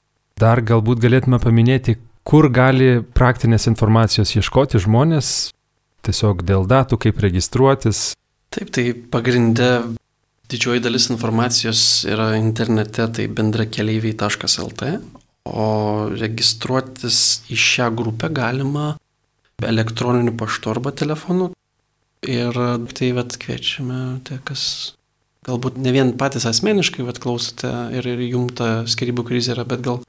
dar 0.42 0.64
galbūt 0.66 1.04
galėtume 1.04 1.38
paminėti, 1.44 2.00
kur 2.28 2.50
gali 2.52 3.00
praktinės 3.16 3.70
informacijos 3.72 4.34
ieškoti 4.36 4.82
žmonės, 4.84 5.52
tiesiog 6.04 6.44
dėl 6.48 6.68
datų, 6.68 7.00
kaip 7.06 7.22
registruotis. 7.24 8.12
Taip, 8.52 8.72
tai 8.76 8.92
pagrindė 8.94 9.70
didžioji 10.52 10.84
dalis 10.84 11.08
informacijos 11.12 11.82
yra 12.08 12.34
internete, 12.40 13.08
tai 13.16 13.28
bendrakeleiviai.lt, 13.32 14.92
o 15.48 15.68
registruotis 16.12 17.22
į 17.52 17.60
šią 17.64 17.92
grupę 17.96 18.32
galima 18.36 18.96
elektroniniu 19.64 20.36
paštu 20.38 20.74
arba 20.76 20.92
telefonu. 20.92 21.52
Ir 22.28 22.56
tai 22.98 23.12
vat 23.16 23.36
kviečiame, 23.40 24.20
tai 24.28 24.40
kas 24.44 24.62
galbūt 25.48 25.78
ne 25.80 25.94
vien 25.96 26.12
patys 26.20 26.48
asmeniškai 26.50 27.06
vat 27.08 27.22
klausote 27.24 27.72
ir, 27.96 28.08
ir 28.10 28.24
jums 28.26 28.58
ta 28.58 28.70
skirybų 28.90 29.24
krizė 29.30 29.54
yra, 29.56 29.68
bet 29.70 29.86
gal 29.86 30.02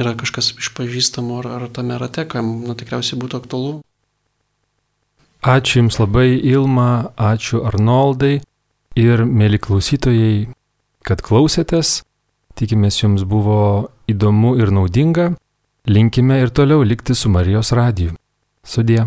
yra 0.00 0.14
kažkas 0.18 0.52
iš 0.58 0.72
pažįstamų 0.76 1.40
ar, 1.42 1.48
ar 1.58 1.68
tame 1.74 1.98
rate, 2.00 2.24
kam 2.28 2.60
nu, 2.66 2.76
tikriausiai 2.78 3.20
būtų 3.20 3.42
aktualu. 3.42 3.72
Ačiū 5.40 5.80
Jums 5.80 5.96
labai 6.00 6.36
Ilma, 6.36 7.12
ačiū 7.16 7.62
Arnoldai 7.64 8.40
ir 9.00 9.24
mėly 9.24 9.60
klausytojai, 9.62 10.50
kad 11.06 11.22
klausėtės. 11.24 12.02
Tikimės 12.60 13.00
Jums 13.00 13.24
buvo 13.24 13.88
įdomu 14.10 14.56
ir 14.60 14.72
naudinga. 14.74 15.30
Linkime 15.88 16.42
ir 16.42 16.52
toliau 16.52 16.84
likti 16.84 17.16
su 17.16 17.32
Marijos 17.32 17.72
radiju. 17.72 18.12
Sudie. 18.64 19.06